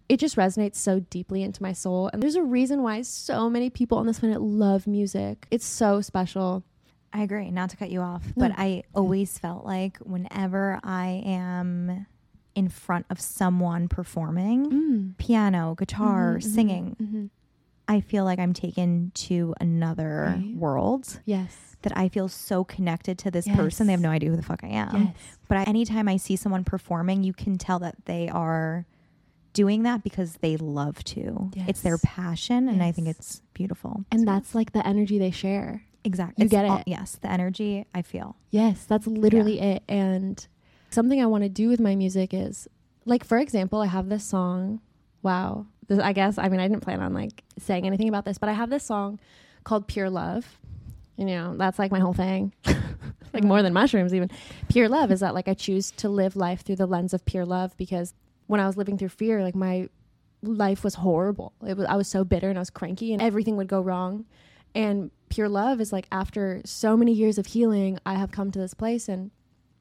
[0.10, 2.10] It just resonates so deeply into my soul.
[2.14, 5.48] And there's a reason why so many people on this planet love music.
[5.52, 6.64] It's so special.
[7.14, 7.52] I agree.
[7.52, 8.48] Not to cut you off, No.
[8.48, 12.06] but I always felt like whenever I am
[12.58, 15.18] in front of someone performing, Mm.
[15.18, 17.30] piano, guitar, Mhm, mhm, singing, mhm.
[17.88, 20.56] I feel like I'm taken to another Right.
[20.58, 21.22] world.
[21.26, 21.78] Yes.
[21.84, 23.56] That I feel so connected to this Yes.
[23.56, 23.86] person.
[23.88, 24.90] They have no idea who the fuck I am.
[25.06, 25.16] yes.
[25.48, 28.86] But I, anytime I see someone performing, you can tell that they are
[29.54, 31.52] doing that because they love to.
[31.68, 34.04] It's their passion, and I think it's beautiful.
[34.12, 35.84] And So- that's like the energy they share.
[36.04, 36.84] exactly you get it.
[36.88, 38.36] yes, the energy I feel.
[38.50, 39.84] Yes, that's literally it.
[39.90, 40.46] And
[40.90, 42.68] something I want to do with my music is
[43.06, 44.82] like, for example, I have this song.
[45.22, 45.66] Wow.
[45.88, 48.50] This, I guess, I mean, I didn't plan on like saying anything about this, but
[48.50, 49.20] I have this song
[49.64, 50.60] called Pure Love.
[51.16, 52.54] You know, that's like my whole thing.
[53.34, 54.30] like more than mushrooms, even.
[54.70, 57.46] Pure love is that like I choose to live life through the lens of pure
[57.46, 58.14] love because
[58.48, 59.90] when I was living through fear, like my
[60.42, 61.54] life was horrible.
[61.66, 64.26] It was I was so bitter and I was cranky and everything would go wrong.
[64.76, 68.60] And pure love is like after so many years of healing, I have come to
[68.60, 69.32] this place and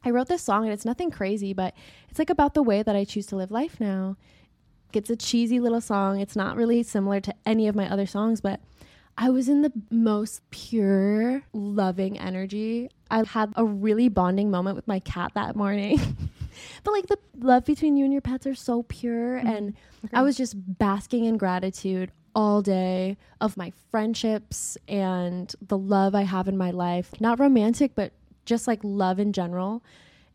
[0.07, 1.75] I wrote this song and it's nothing crazy, but
[2.09, 4.17] it's like about the way that I choose to live life now.
[4.93, 6.21] It's a cheesy little song.
[6.21, 8.61] It's not really similar to any of my other songs, but
[9.19, 12.89] I was in the most pure, loving energy.
[13.11, 15.99] I had a really bonding moment with my cat that morning.
[16.85, 19.49] but like the love between you and your pets are so pure mm-hmm.
[19.49, 19.75] and
[20.13, 26.23] I was just basking in gratitude all day of my friendships and the love I
[26.23, 27.11] have in my life.
[27.21, 28.13] Not romantic, but
[28.47, 29.83] just like love in general.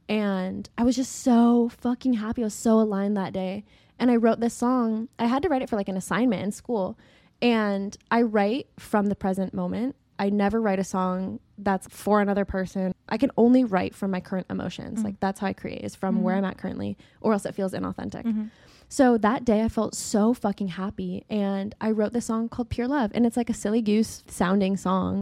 [0.08, 2.44] And I was just so fucking happy.
[2.44, 3.64] I was so aligned that day.
[3.98, 5.08] And I wrote this song.
[5.18, 6.98] I had to write it for like an assignment in school.
[7.42, 9.96] And I write from the present moment.
[10.20, 12.94] I never write a song that's for another person.
[13.10, 15.00] I can only write from my current emotions.
[15.00, 15.04] Mm.
[15.06, 16.40] Like that's how I create is from where Mhm.
[16.40, 18.24] I'm at currently, or else it feels inauthentic.
[18.24, 18.50] Mhm.
[18.88, 22.90] So that day I felt so fucking happy and I wrote this song called Pure
[22.90, 25.22] Love and it's like a silly goose sounding song.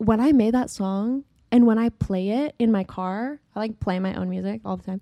[0.00, 3.80] when I made that song and when I play it in my car, I like
[3.80, 5.00] play my own music all the time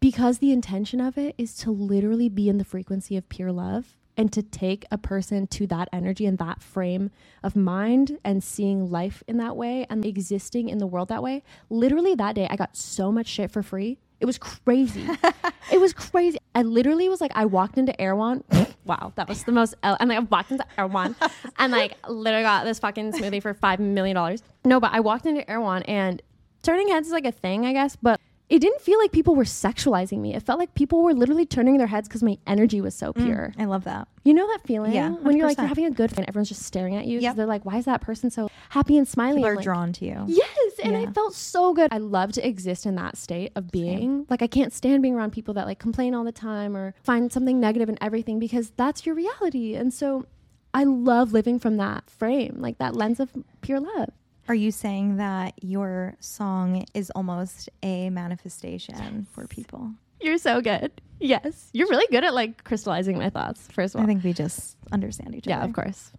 [0.00, 3.96] because the intention of it is to literally be in the frequency of pure love
[4.16, 7.10] and to take a person to that energy and that frame
[7.42, 11.42] of mind and seeing life in that way and existing in the world that way.
[11.70, 13.98] Literally that day, I got so much shit for free.
[14.20, 15.06] It was crazy.
[15.72, 16.38] it was crazy.
[16.54, 18.42] I literally was like, I walked into Erewhon.
[18.84, 19.74] wow, that was the most.
[19.82, 21.14] and like, I walked into Erewhon
[21.58, 24.38] and like literally got this fucking smoothie for $5 million.
[24.64, 26.20] No, but I walked into Erewhon and
[26.62, 27.96] turning heads is like a thing, I guess.
[27.96, 30.34] But it didn't feel like people were sexualizing me.
[30.34, 33.24] It felt like people were literally turning their heads because my energy was so mm,
[33.24, 33.52] pure.
[33.56, 34.08] Mm, I love that.
[34.24, 34.92] You know that feeling?
[34.92, 35.10] Yeah.
[35.10, 35.22] 100%.
[35.22, 37.20] When you're like, you're having a good friend everyone's just staring at you.
[37.20, 37.34] Yeah.
[37.34, 39.36] They're like, why is that person so happy and smiling?
[39.36, 40.24] People are like, drawn to you.
[40.26, 40.72] Yes.
[40.82, 41.00] And yeah.
[41.00, 41.92] I felt so good.
[41.92, 43.98] I love to exist in that state of being.
[43.98, 44.26] Same.
[44.30, 47.30] Like, I can't stand being around people that like complain all the time or find
[47.30, 49.74] something negative in everything because that's your reality.
[49.74, 50.24] And so
[50.72, 53.30] I love living from that frame, like that lens of
[53.60, 54.10] pure love.
[54.48, 59.92] Are you saying that your song is almost a manifestation for people?
[60.22, 60.90] You're so good.
[61.20, 61.68] Yes.
[61.74, 64.04] You're really good at like crystallizing my thoughts, first of all.
[64.04, 65.64] I think we just understand each yeah, other.
[65.64, 66.12] Yeah, of course.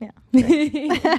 [1.01, 1.17] Yeah.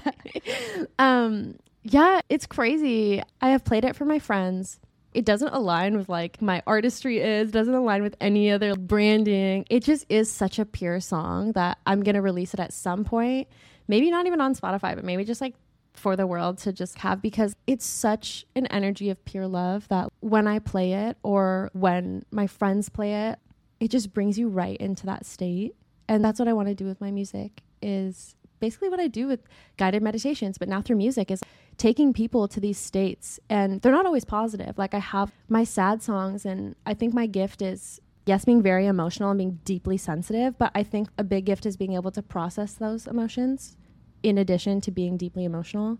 [1.01, 3.23] um, yeah, it's crazy.
[3.41, 4.79] I have played it for my friends.
[5.13, 9.67] It doesn't align with like my artistry is, doesn't align with any other branding.
[9.69, 13.05] It just is such a pure song that I'm going to release it at some
[13.05, 13.49] point.
[13.89, 15.55] Maybe not even on Spotify, but maybe just like
[15.93, 20.09] for the world to just have because it's such an energy of pure love that
[20.21, 23.39] when I play it or when my friends play it,
[23.81, 25.75] it just brings you right into that state.
[26.09, 29.27] And that's what I want to do with my music is basically what I do
[29.27, 29.41] with
[29.79, 31.41] guided meditations, but now through music is
[31.77, 34.77] taking people to these states and they're not always positive.
[34.77, 38.87] Like I have my sad songs and I think my gift is yes, being very
[38.87, 42.23] emotional and being deeply sensitive, but I think a big gift is being able to
[42.23, 43.77] process those emotions
[44.23, 45.99] in addition to being deeply emotional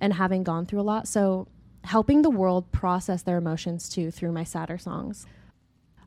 [0.00, 1.08] and having gone through a lot.
[1.08, 1.48] So,
[1.84, 5.26] helping the world process their emotions too through my sadder songs.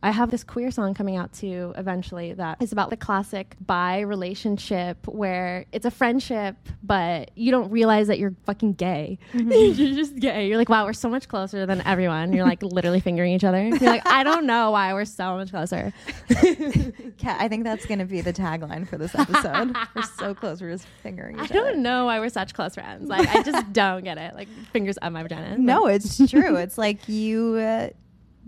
[0.02, 4.00] I have this queer song coming out too eventually that is about the classic bi
[4.00, 9.20] relationship where it's a friendship, but you don't realize that you're fucking gay.
[9.34, 9.52] Mm-hmm.
[9.82, 10.48] you're just gay.
[10.48, 12.32] You're like, wow, we're so much closer than everyone.
[12.32, 13.62] You're like literally fingering each other.
[13.62, 15.94] You're like, I don't know why we're so much closer.
[17.18, 19.76] Kat, I think that's going to be the tagline for this episode.
[19.96, 20.62] we're so close.
[20.62, 21.60] We're just fingering each I other.
[21.60, 23.10] I don't know why we're such close friends.
[23.10, 24.34] Like, I just don't get it.
[24.34, 25.58] Like, fingers up my vagina.
[25.58, 26.56] No, it's true.
[26.56, 27.56] It's like you.
[27.56, 27.90] Uh,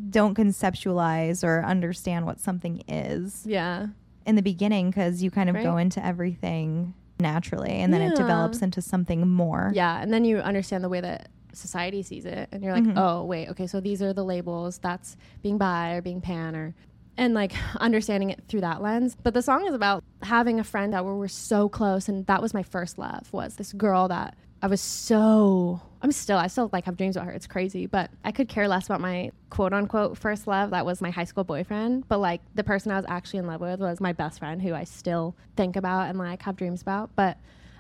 [0.10, 3.46] don't conceptualize or understand what something is.
[3.46, 3.88] Yeah.
[4.26, 5.64] In the beginning, because you kind of right.
[5.64, 8.10] go into everything naturally and then yeah.
[8.10, 9.72] it develops into something more.
[9.74, 10.02] Yeah.
[10.02, 12.50] And then you understand the way that society sees it.
[12.52, 12.98] And you're like, mm-hmm.
[12.98, 14.80] oh, wait, okay, so these are the labels.
[14.80, 16.76] That's being bi or being pan or.
[17.18, 19.16] And like understanding it through that lens.
[19.22, 22.10] But the song is about having a friend that we're so close.
[22.10, 26.38] And that was my first love was this girl that I was so I'm still
[26.38, 27.32] I still like have dreams about her.
[27.32, 30.72] It's crazy, but I could care less about my quote unquote first love.
[30.72, 33.62] That was my high school boyfriend, but like the person I was actually in love
[33.62, 37.12] with was my best friend, who I still think about and like have dreams about.
[37.16, 37.38] But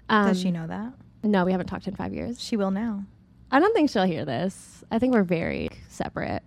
[0.09, 0.93] um, does she know that?
[1.23, 2.41] No, we haven't talked in five years.
[2.41, 3.05] She will now.
[3.51, 4.83] I don't think she'll hear this.
[4.91, 6.43] I think we're very separate.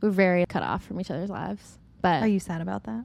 [0.00, 1.78] We're very cut off from each other's lives.
[2.00, 3.04] But are you sad about that?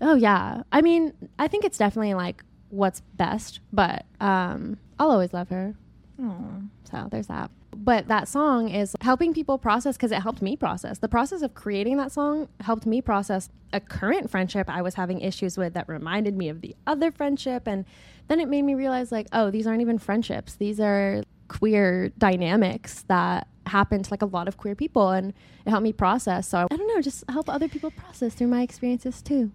[0.00, 0.62] Oh yeah.
[0.72, 5.74] I mean, I think it's definitely like what's best, but um, I'll always love her.
[6.20, 6.68] Aww.
[6.90, 7.50] So there's that.
[7.74, 10.98] But that song is helping people process because it helped me process.
[10.98, 15.20] The process of creating that song helped me process a current friendship I was having
[15.20, 17.66] issues with that reminded me of the other friendship.
[17.66, 17.86] And
[18.28, 20.54] then it made me realize, like, oh, these aren't even friendships.
[20.54, 25.10] These are queer dynamics that happen to like a lot of queer people.
[25.10, 25.32] And
[25.64, 26.46] it helped me process.
[26.46, 29.50] So I don't know, just help other people process through my experiences too.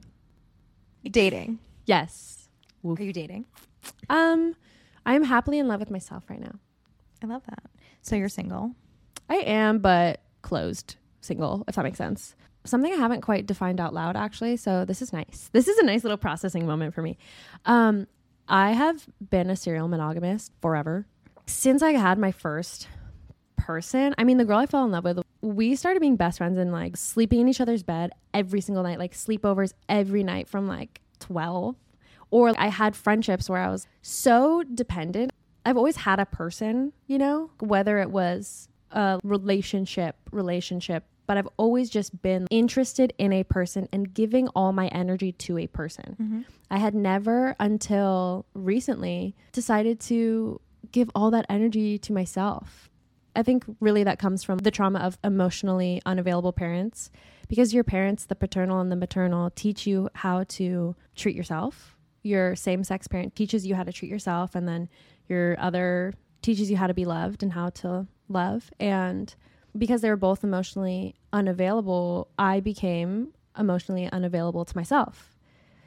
[1.04, 1.60] Dating.
[1.86, 2.50] Yes.
[2.84, 3.46] Are you dating?
[4.10, 4.56] Um,
[5.08, 6.60] I'm happily in love with myself right now.
[7.24, 7.64] I love that.
[8.02, 8.76] So you're single?
[9.30, 12.36] I am, but closed single, if that makes sense.
[12.66, 14.58] Something I haven't quite defined out loud, actually.
[14.58, 15.50] So this is nice.
[15.54, 17.18] This is a nice little processing moment for me.
[17.66, 18.08] Um,
[18.50, 21.08] I have been a serial monogamist forever.
[21.46, 22.90] Since I had my first
[23.56, 26.58] person, I mean, the girl I fell in love with, we started being best friends
[26.58, 30.68] and like sleeping in each other's bed every single night, like sleepovers every night from
[30.68, 31.78] like 12
[32.30, 35.32] or I had friendships where I was so dependent.
[35.66, 41.48] I've always had a person, you know, whether it was a relationship, relationship, but I've
[41.58, 46.16] always just been interested in a person and giving all my energy to a person.
[46.20, 46.42] Mm-hmm.
[46.72, 50.62] I had never until recently decided to
[50.92, 52.90] give all that energy to myself.
[53.36, 57.12] I think really that comes from the trauma of emotionally unavailable parents
[57.50, 61.97] because your parents, the paternal and the maternal, teach you how to treat yourself
[62.28, 64.90] your same sex parent teaches you how to treat yourself, and then
[65.28, 68.70] your other teaches you how to be loved and how to love.
[68.80, 69.34] And
[69.78, 75.36] because they were both emotionally unavailable, I became emotionally unavailable to myself.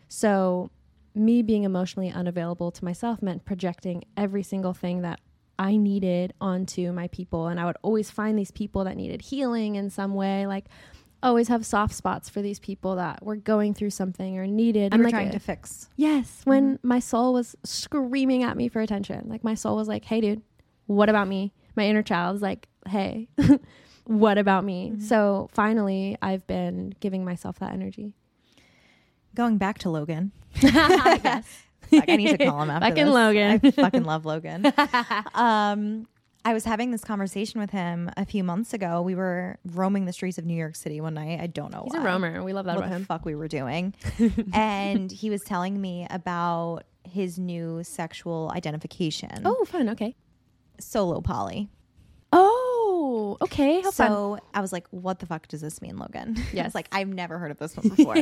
[0.08, 0.70] So,
[1.14, 5.20] me being emotionally unavailable to myself meant projecting every single thing that
[5.58, 7.48] I needed onto my people.
[7.48, 10.46] And I would always find these people that needed healing in some way.
[10.46, 10.66] Like,
[11.22, 14.94] always have soft spots for these people that were going through something or needed.
[14.94, 15.88] I'm like trying a- to fix.
[15.96, 19.28] Yes, when my soul was screaming at me for attention.
[19.28, 20.42] Like my soul was like, "Hey dude,
[20.86, 23.28] what about me?" My inner child was like, "Hey,
[24.04, 28.14] what about me?" So finally, I've been giving myself that energy.
[29.34, 30.32] Going back to Logan.
[30.60, 31.62] yes.
[31.90, 33.14] Fuck, I need to call him after Fucking this.
[33.14, 33.60] Logan.
[33.64, 34.72] I fucking love Logan.
[35.34, 36.06] um,
[36.44, 39.02] I was having this conversation with him a few months ago.
[39.02, 41.38] We were roaming the streets of New York City one night.
[41.40, 42.00] I don't know He's why.
[42.00, 42.42] a roamer.
[42.42, 43.04] We love that what about the him.
[43.04, 43.94] fuck we were doing.
[44.54, 49.42] and he was telling me about his new sexual identification.
[49.44, 49.90] Oh, fun.
[49.90, 50.16] Okay.
[50.78, 51.68] solo poly.
[52.32, 53.80] Oh, okay.
[53.82, 54.08] How fun.
[54.08, 56.36] so I was like, what the fuck does this mean, Logan?
[56.52, 56.66] Yes.
[56.66, 58.16] it's like, I've never heard of this one before.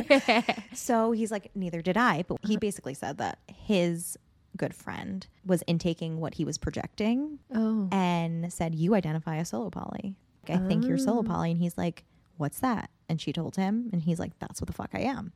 [0.73, 2.23] so he's like, neither did I.
[2.27, 4.17] But he basically said that his
[4.57, 7.87] good friend was intaking what he was projecting oh.
[7.91, 10.15] and said, You identify as solo poly.
[10.47, 11.23] I think you're solo Ah.
[11.33, 11.51] poly.
[11.51, 12.03] And he's like,
[12.37, 12.89] What's that?
[13.07, 15.33] And she told him, and he's like, That's what the fuck I am.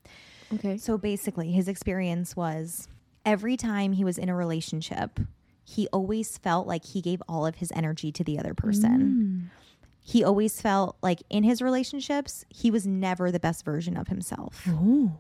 [0.53, 0.78] Okay.
[0.78, 2.88] So basically, his experience was
[3.26, 5.20] every time he was in a relationship,
[5.64, 9.49] he always felt like he gave all of his energy to the other person.
[9.51, 9.59] Mm.
[10.05, 14.66] He always felt like in his relationships, he was never the best version of himself.
[14.68, 15.14] Oh.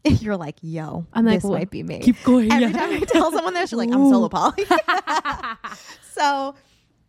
[0.04, 2.00] You're like, yo, I'm like, this "Wha- might be me.
[2.00, 2.52] Keep going.
[2.52, 2.72] Every yeah.
[2.72, 4.64] time I tell someone this, you're like, I'm solo poly.
[6.12, 6.54] so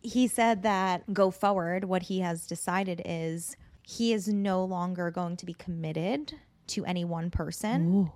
[0.02, 5.36] he said that go forward, what he has decided is he is no longer going
[5.36, 6.34] to be committed
[6.68, 7.94] to any one person.
[7.94, 8.12] Ooh.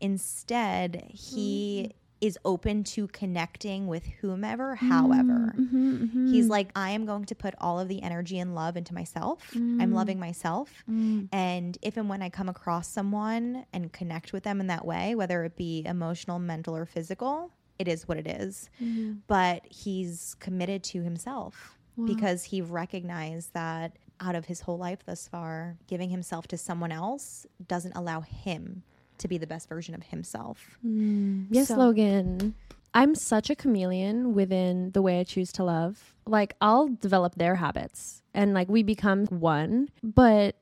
[0.00, 1.99] Instead, he mm.
[2.20, 5.54] Is open to connecting with whomever, however.
[5.58, 8.94] Mm-hmm, He's like, I am going to put all of the energy and love into
[8.94, 9.42] myself.
[9.80, 10.84] I'm loving myself.
[10.90, 11.28] Mm.
[11.32, 15.14] And if and when I come across someone and connect with them in that way,
[15.14, 18.68] whether it be emotional, mental, or physical, it is what it is.
[18.82, 19.14] Mm-hmm.
[19.26, 25.28] But he's committed to himself because he recognized that out of his whole life thus
[25.28, 28.82] far, giving himself to someone else doesn't allow him
[29.20, 30.78] to be the best version of himself.
[30.84, 31.46] Mm.
[31.50, 32.54] Yes, So- Logan.
[32.92, 36.12] I'm such a chameleon within the way I choose to love.
[36.26, 40.56] Like, I'll develop their habits and like we become one, but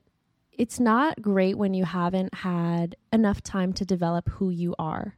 [0.51, 5.15] it's not great when you haven't had enough time to develop who you are.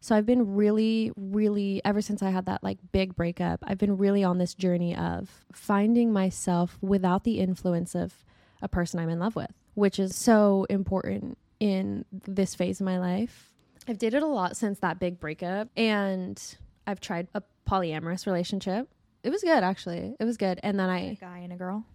[0.00, 3.96] So I've been really, really, ever since I had that like big breakup, I've been
[3.96, 8.22] really on this journey of finding myself without the influence of
[8.60, 12.98] a person I'm in love with, which is so important in this phase of my
[12.98, 13.50] life.
[13.88, 16.40] I've dated a lot since that big breakup and
[16.86, 18.88] I've tried a polyamorous relationship.
[19.22, 20.14] It was good actually.
[20.20, 20.60] It was good.
[20.62, 21.86] And then A I guy and a girl.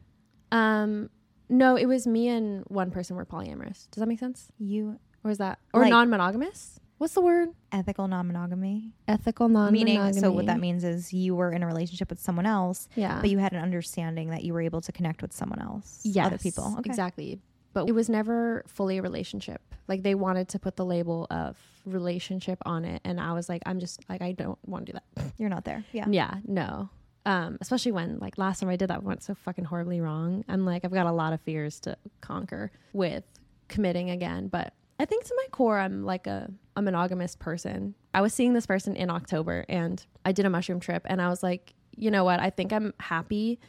[0.52, 1.10] um
[1.52, 3.88] no, it was me and one person were polyamorous.
[3.92, 4.48] Does that make sense?
[4.58, 6.80] You Or is that or Like- non-monogamous?
[6.98, 7.50] What's the word?
[7.72, 8.92] ethical non-monogamy.
[9.08, 9.98] Ethical non-monogamy.
[9.98, 13.22] Meaning, so what that means is you were in a relationship with someone else, Yeah.
[13.22, 16.26] but you had an understanding that you were able to connect with someone else, yes,
[16.28, 16.76] other people.
[16.80, 16.90] Okay.
[16.90, 17.40] Exactly.
[17.74, 19.62] But it was never fully a relationship.
[19.88, 23.64] Like they wanted to put the label of relationship on it and I was like
[23.66, 25.34] I'm just like I don't want to do that.
[25.38, 25.84] You're not there.
[25.92, 26.06] Yeah.
[26.10, 26.90] Yeah, no.
[27.26, 30.44] Um, especially when like last time I did that went so fucking horribly wrong.
[30.48, 33.24] I'm like I've got a lot of fears to conquer with
[33.68, 37.96] committing again, but I think to my core I'm like a, a monogamous person.
[38.14, 41.30] I was seeing this person in October and I did a mushroom trip and I
[41.30, 42.40] was like, you know what?
[42.40, 43.60] I think I'm happy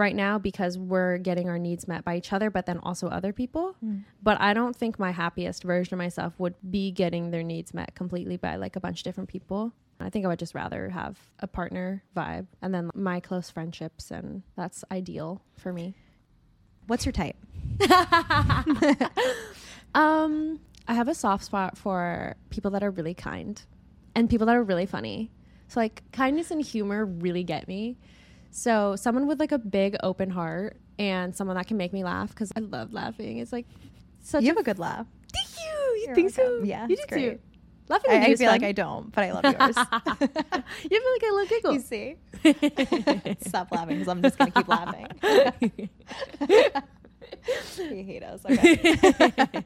[0.00, 3.32] right now because we're getting our needs met by each other, but then also other
[3.32, 3.76] people.
[4.22, 7.94] But I don't think my happiest version of myself would be getting their needs met
[7.94, 9.72] completely by like a bunch of different people.
[10.00, 14.10] I think I would just rather have a partner vibe and then my close friendships,
[14.10, 15.94] and that's ideal for me.
[16.86, 17.36] What's your type?
[19.94, 23.60] Um, I have a soft spot for people that are really kind
[24.14, 25.30] and people that are really funny.
[25.68, 27.96] So like kindness and humor really get me.
[28.50, 32.30] So someone with like a big open heart and someone that can make me laugh
[32.30, 33.38] because I love laughing.
[33.38, 33.66] It's like
[34.22, 35.06] such you have a good laugh.
[35.32, 35.96] thank you.
[36.00, 36.60] You You're think so?
[36.64, 37.30] Yeah, you do great.
[37.32, 37.38] too.
[37.88, 38.62] Laughing I, I feel like.
[38.62, 39.76] I don't, but I love yours.
[40.90, 41.72] you feel like I love giggle.
[41.72, 42.16] you see?
[43.48, 45.06] Stop laughing because I'm just gonna keep laughing.
[47.78, 48.40] you hate us.
[48.44, 49.64] Okay.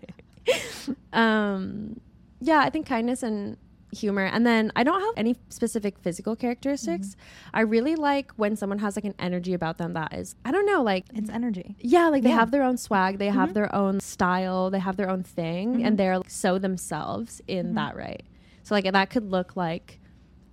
[1.14, 1.98] um
[2.40, 3.56] yeah i think kindness and
[3.94, 7.56] humor and then i don't have any specific physical characteristics mm-hmm.
[7.56, 10.66] i really like when someone has like an energy about them that is i don't
[10.66, 11.76] know like It's energy.
[11.78, 12.36] yeah like they Yeah.
[12.36, 13.54] have their own swag they have mm-hmm.
[13.54, 15.86] their own style they have their own thing mm-hmm.
[15.86, 18.22] and they're like, so themselves in that right
[18.62, 20.00] so like that could look like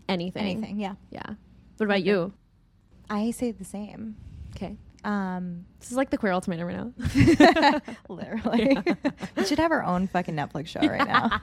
[0.07, 0.79] anything Anything.
[0.79, 0.95] Yeah.
[1.09, 1.35] yeah
[1.77, 2.33] what about you
[3.11, 4.15] I say the same.
[4.55, 4.77] Okay.
[5.03, 7.81] Um, This is like the queer ultimatum right now.
[8.09, 8.77] literally,
[9.35, 11.41] we should have our own fucking Netflix show right now.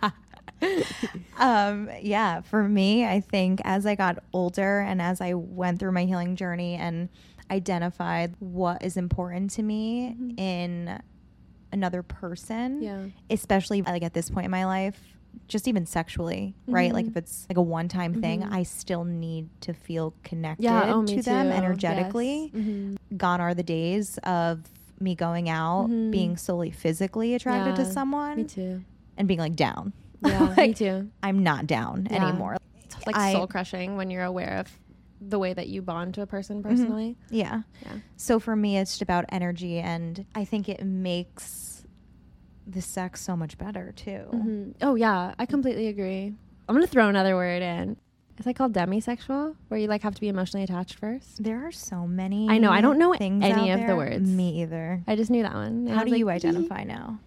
[1.38, 5.92] um, yeah, for me, I think as I got older and as I went through
[5.92, 7.08] my healing journey and
[7.50, 10.38] identified what is important to me Mhm.
[10.40, 11.00] in
[11.72, 13.04] another person, yeah.
[13.30, 15.00] especially like at this point in my life,
[15.48, 16.92] just even sexually, right?
[16.92, 17.10] Like Mhm.
[17.10, 18.52] if it's like a one time thing, Mhm.
[18.52, 20.92] I still need to feel connected Yeah.
[20.94, 21.52] Oh, to them too.
[21.52, 22.50] energetically.
[22.52, 22.64] Yes.
[22.64, 22.96] Mhm.
[23.16, 24.62] Gone are the days of
[24.98, 26.10] me going out Mhm.
[26.10, 28.82] being solely physically attracted to someone Me too.
[29.18, 29.92] and being like down.
[30.24, 30.54] Yeah.
[30.58, 31.10] me too.
[31.22, 32.28] I'm not down Yeah.
[32.28, 32.56] anymore.
[32.84, 34.70] It's like I- soul crushing when you're aware of
[35.20, 36.68] the way that you bond to a person Mm-hmm.
[36.68, 37.16] personally.
[37.30, 37.62] Yeah.
[37.82, 37.92] Yeah.
[38.16, 41.84] So for me, it's just about energy, and I think it makes
[42.66, 44.26] the sex so much better too.
[44.32, 44.74] Mhm.
[44.82, 46.34] Oh yeah, I completely agree.
[46.68, 47.96] I'm gonna throw another word in.
[48.38, 51.42] Is that called demisexual, where you like have to be emotionally attached first?
[51.42, 52.50] There are so many.
[52.50, 54.28] I know, I don't know any of the words.
[54.28, 55.02] Me either.
[55.06, 55.86] I just knew that one.
[55.86, 57.18] And How do you like, identify now?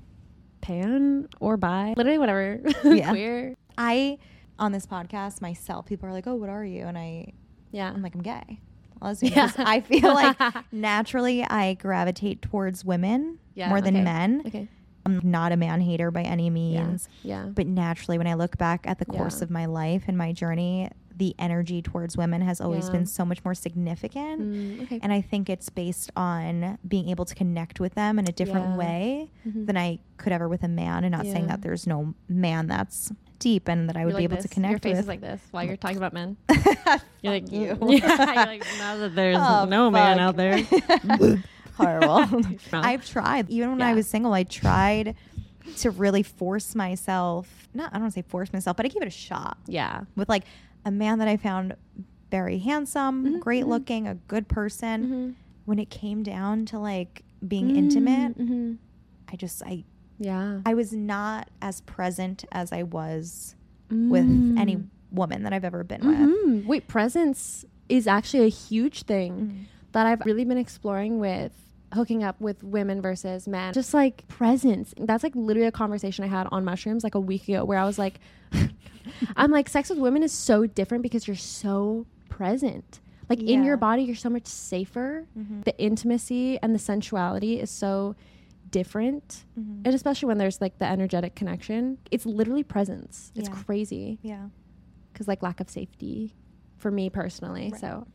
[0.62, 1.94] Pan or bi?
[1.98, 2.60] Literally whatever.
[2.84, 3.10] Yeah.
[3.12, 3.56] Queer.
[3.78, 4.18] I
[4.58, 7.34] on this podcast myself, people are like, "Oh, what are you?" And I,
[7.72, 7.90] Yeah.
[7.92, 8.60] I'm like, "I'm gay."
[9.02, 9.52] Lesbian, Yeah.
[9.58, 10.38] I feel like
[10.74, 14.04] naturally I gravitate towards women Yeah, more than okay.
[14.04, 14.44] men.
[14.46, 14.68] okay.
[15.06, 17.46] I'm not a man hater by any means, Yeah.
[17.46, 19.46] but naturally, when I look back at the course Yeah.
[19.46, 20.90] of my life and my journey,
[21.20, 22.94] the energy towards women has always Yeah.
[22.94, 24.42] been so much more significant.
[24.42, 25.00] Mm, okay.
[25.04, 28.70] And I think it's based on being able to connect with them in a different
[28.70, 28.76] Yeah.
[28.78, 29.66] way Mhm.
[29.68, 31.04] than I could ever with a man.
[31.04, 34.24] And not saying that there's no man that's deep and that I would You're be
[34.24, 34.52] like able to this.
[34.54, 35.00] connect Your face with.
[35.02, 36.38] is like this while you're talking about men.
[37.22, 37.78] You're like, you.
[37.82, 38.16] yeah.
[38.48, 40.60] Like, now that there's Oh, no man out there.
[41.76, 42.26] Horrible.
[42.74, 43.50] I've tried.
[43.50, 45.16] Even when I was single, I tried
[45.78, 47.68] to really force myself.
[47.74, 50.02] Not, I don't want to say force myself, but I gave it a shot yeah.
[50.16, 50.44] with like
[50.90, 51.76] a man that I found
[52.32, 53.68] very handsome, Mhm, great mhm.
[53.70, 55.06] looking, a good person.
[55.06, 55.34] Mhm.
[55.66, 58.78] When it came down to like being intimate, Mhm.
[59.32, 59.84] I just I
[60.18, 60.60] Yeah.
[60.66, 63.56] I was not as present as I was
[63.90, 64.26] with
[64.58, 64.86] any Mm.
[65.12, 66.66] woman that I've ever been with.
[66.68, 69.92] Wait, presence is actually a huge thing Mm.
[69.94, 71.54] that I've really been exploring with
[71.94, 73.74] hooking up with women versus men.
[73.74, 74.94] Just like presence.
[75.00, 77.86] That's like literally a conversation I had on mushrooms like a week ago where I
[77.86, 78.20] was like,
[79.36, 83.00] I'm like, sex with women is so different because you're so present.
[83.30, 85.28] Like in your body, you're so much safer.
[85.38, 85.64] Mhm.
[85.64, 88.16] The intimacy and the sensuality is so
[88.72, 89.46] different.
[89.60, 89.82] Mhm.
[89.86, 93.32] And especially when there's like the energetic connection, it's literally presence.
[93.36, 93.56] It's Yeah.
[93.56, 94.50] crazy Yeah.
[95.14, 96.36] because like lack of safety
[96.78, 97.70] for me personally.
[97.72, 97.82] Right.
[97.82, 98.08] So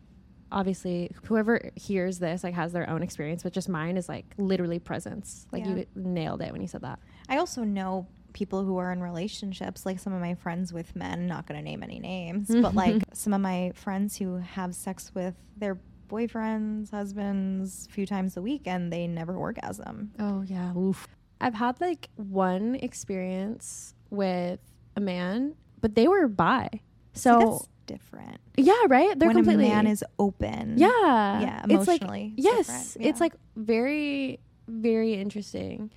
[0.52, 4.78] obviously, whoever hears this like has their own experience, but just mine is like literally
[4.78, 5.46] presence.
[5.52, 5.76] Like Yeah.
[5.76, 6.98] you nailed it when you said that.
[7.28, 11.26] I also know people who are in relationships, like some of my friends with men,
[11.26, 15.10] not going to name any names, but like some of my friends who have sex
[15.14, 15.78] with their
[16.10, 20.10] boyfriends, husbands a few times a week and they never orgasm.
[20.18, 20.76] Oh yeah.
[20.76, 21.08] Oof.
[21.40, 24.60] I've had like one experience with
[24.96, 26.68] a man, but they were bi.
[26.72, 26.80] See,
[27.22, 28.40] So that's different.
[28.56, 29.18] yeah, right.
[29.18, 30.74] They're when completely a man is open.
[30.76, 30.88] Yeah.
[30.88, 32.66] Yeah, It's like- emotionally yes.
[32.66, 35.90] different, It's like very, very interesting.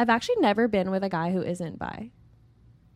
[0.00, 2.10] I've actually never been with a guy who isn't bi.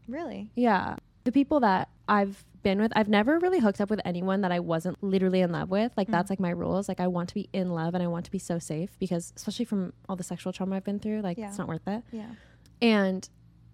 [0.09, 0.50] Really?
[0.57, 0.97] Yeah.
[1.24, 4.60] The people that I've been with, I've never really hooked up with anyone that I
[4.60, 5.93] wasn't literally in love with.
[5.98, 6.12] Like, Mm.
[6.12, 6.89] that's like my rules.
[6.89, 9.35] Like, I want to be in love and I want to be so safe because,
[9.36, 11.48] especially from all the sexual trauma I've been through, like, Yeah.
[11.48, 12.02] it's not worth it.
[12.10, 12.31] Yeah.
[12.81, 13.28] And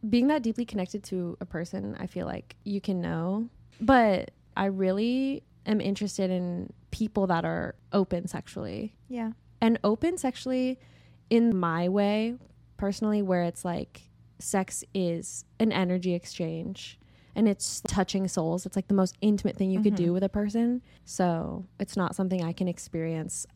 [0.08, 3.48] being that deeply connected to a person, I feel like you can know.
[3.80, 9.32] But I really am interested in people that are open sexually Yeah.
[9.60, 10.80] and open sexually
[11.28, 12.34] in my way
[12.80, 14.02] personally where it's like
[14.38, 16.98] sex is an energy exchange
[17.36, 18.64] and it's touching souls.
[18.66, 20.14] It's like the most intimate thing you could do Mhm.
[20.14, 20.82] with a person.
[21.04, 23.46] So it's not something i can experience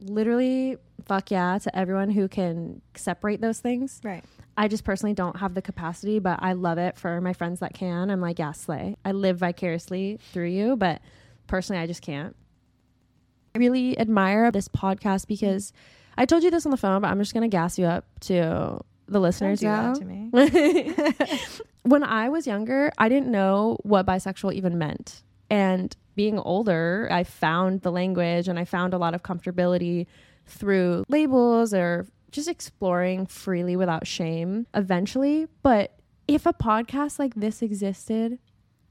[0.00, 0.76] literally
[1.06, 4.00] fuck yeah to everyone who can separate those things.
[4.04, 4.24] Right.
[4.56, 7.74] i just personally don't have the capacity but i love it for my friends that
[7.74, 8.10] can.
[8.10, 8.96] I'm like yeah slay.
[9.04, 11.00] I live vicariously through you but
[11.46, 12.34] personally i just can't.
[13.54, 15.72] I really admire this podcast because
[16.16, 18.80] I told you this on the phone, but I'm just gonna gas you up to
[19.06, 19.92] the listeners do now.
[19.92, 20.30] that to me.
[21.82, 25.22] when I was younger, I didn't know what bisexual even meant.
[25.50, 30.06] And being older, I found the language and I found a lot of comfortability
[30.46, 35.46] through labels or just exploring freely without shame eventually.
[35.62, 35.96] But
[36.26, 38.38] if a podcast like this existed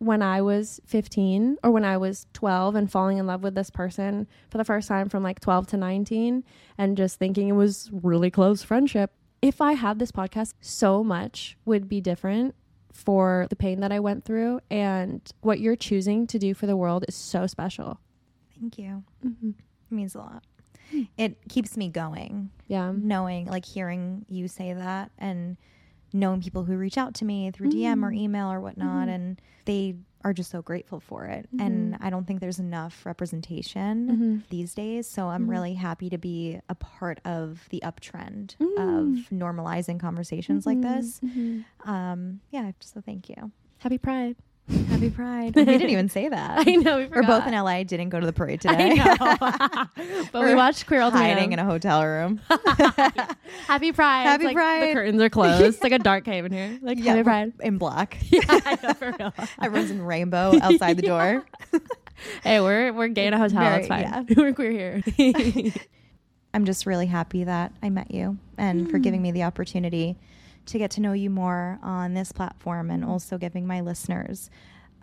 [0.05, 3.69] when I was 15 or when I was 12 and falling in love with this
[3.69, 6.43] person for the first time from like 12 to 19
[6.77, 9.11] and just thinking it was really close friendship,
[9.41, 12.55] if I had this podcast, so much would be different
[12.93, 14.59] for the pain that I went through.
[14.69, 17.99] And what you're choosing to do for the world is so special.
[18.59, 19.03] Thank you.
[19.25, 19.49] Mm-hmm.
[19.49, 19.55] It
[19.95, 20.43] means a lot.
[21.17, 22.93] It keeps me going, Yeah.
[22.95, 25.57] knowing, like, hearing you say that and
[26.13, 28.17] knowing people who reach out to me through DM or Mm.
[28.17, 29.15] email or whatnot, Mhm.
[29.15, 31.49] and they are just so grateful for it.
[31.59, 34.37] And I don't think there's enough representation Mm-hmm.
[34.49, 35.05] these days.
[35.09, 35.49] So I'm Mhm.
[35.49, 38.77] really happy to be a part of the uptrend Mm.
[38.77, 41.19] of normalizing conversations like this.
[41.19, 41.65] Mhm.
[41.85, 43.51] Um, yeah, so thank you.
[43.79, 44.37] Happy Pride.
[44.87, 45.55] Happy Pride.
[45.55, 46.63] we didn't even say that.
[46.65, 46.97] I know.
[46.97, 47.53] We We're both in.
[47.53, 47.83] LA.
[47.83, 48.95] Didn't go to the parade I today.
[48.95, 50.25] know.
[50.31, 51.33] but we watched Queer Ultimatum.
[51.37, 52.39] hiding in a hotel room.
[53.67, 54.23] Happy Pride.
[54.23, 54.89] Happy like Pride.
[54.89, 55.61] The curtains are closed.
[55.63, 56.79] It's like a dark cave in here.
[56.81, 57.53] Like Yeah, Happy Pride.
[57.59, 58.17] in black.
[58.29, 59.33] yeah, I know for real.
[59.61, 61.45] Everyone's in rainbow outside the door.
[62.43, 63.61] Hey, we're we're gay in a hotel.
[63.63, 64.01] Very- it's fine.
[64.01, 64.23] yeah.
[64.37, 65.73] we're queer here.
[66.53, 69.03] I'm just really happy that I met you and for Mm.
[69.03, 70.15] giving me the opportunity
[70.67, 74.49] to get to know you more on this platform and also giving my listeners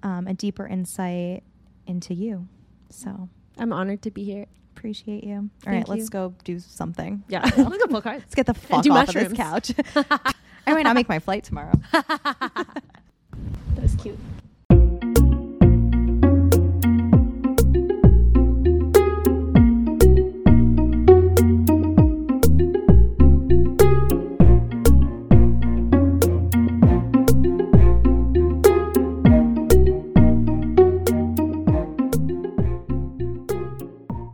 [0.03, 1.43] um, a deeper insight
[1.87, 2.47] into you.
[2.91, 3.29] So
[3.59, 4.47] I'm honored to be here.
[4.77, 5.35] appreciate you.
[5.37, 7.23] All Thank right, let's go do something.
[7.29, 8.23] Yeah, let's go pull cards.
[8.23, 9.73] Let's get the fuck do off of this couch.
[10.67, 11.73] I might not make my flight tomorrow.
[13.75, 14.19] That was cute.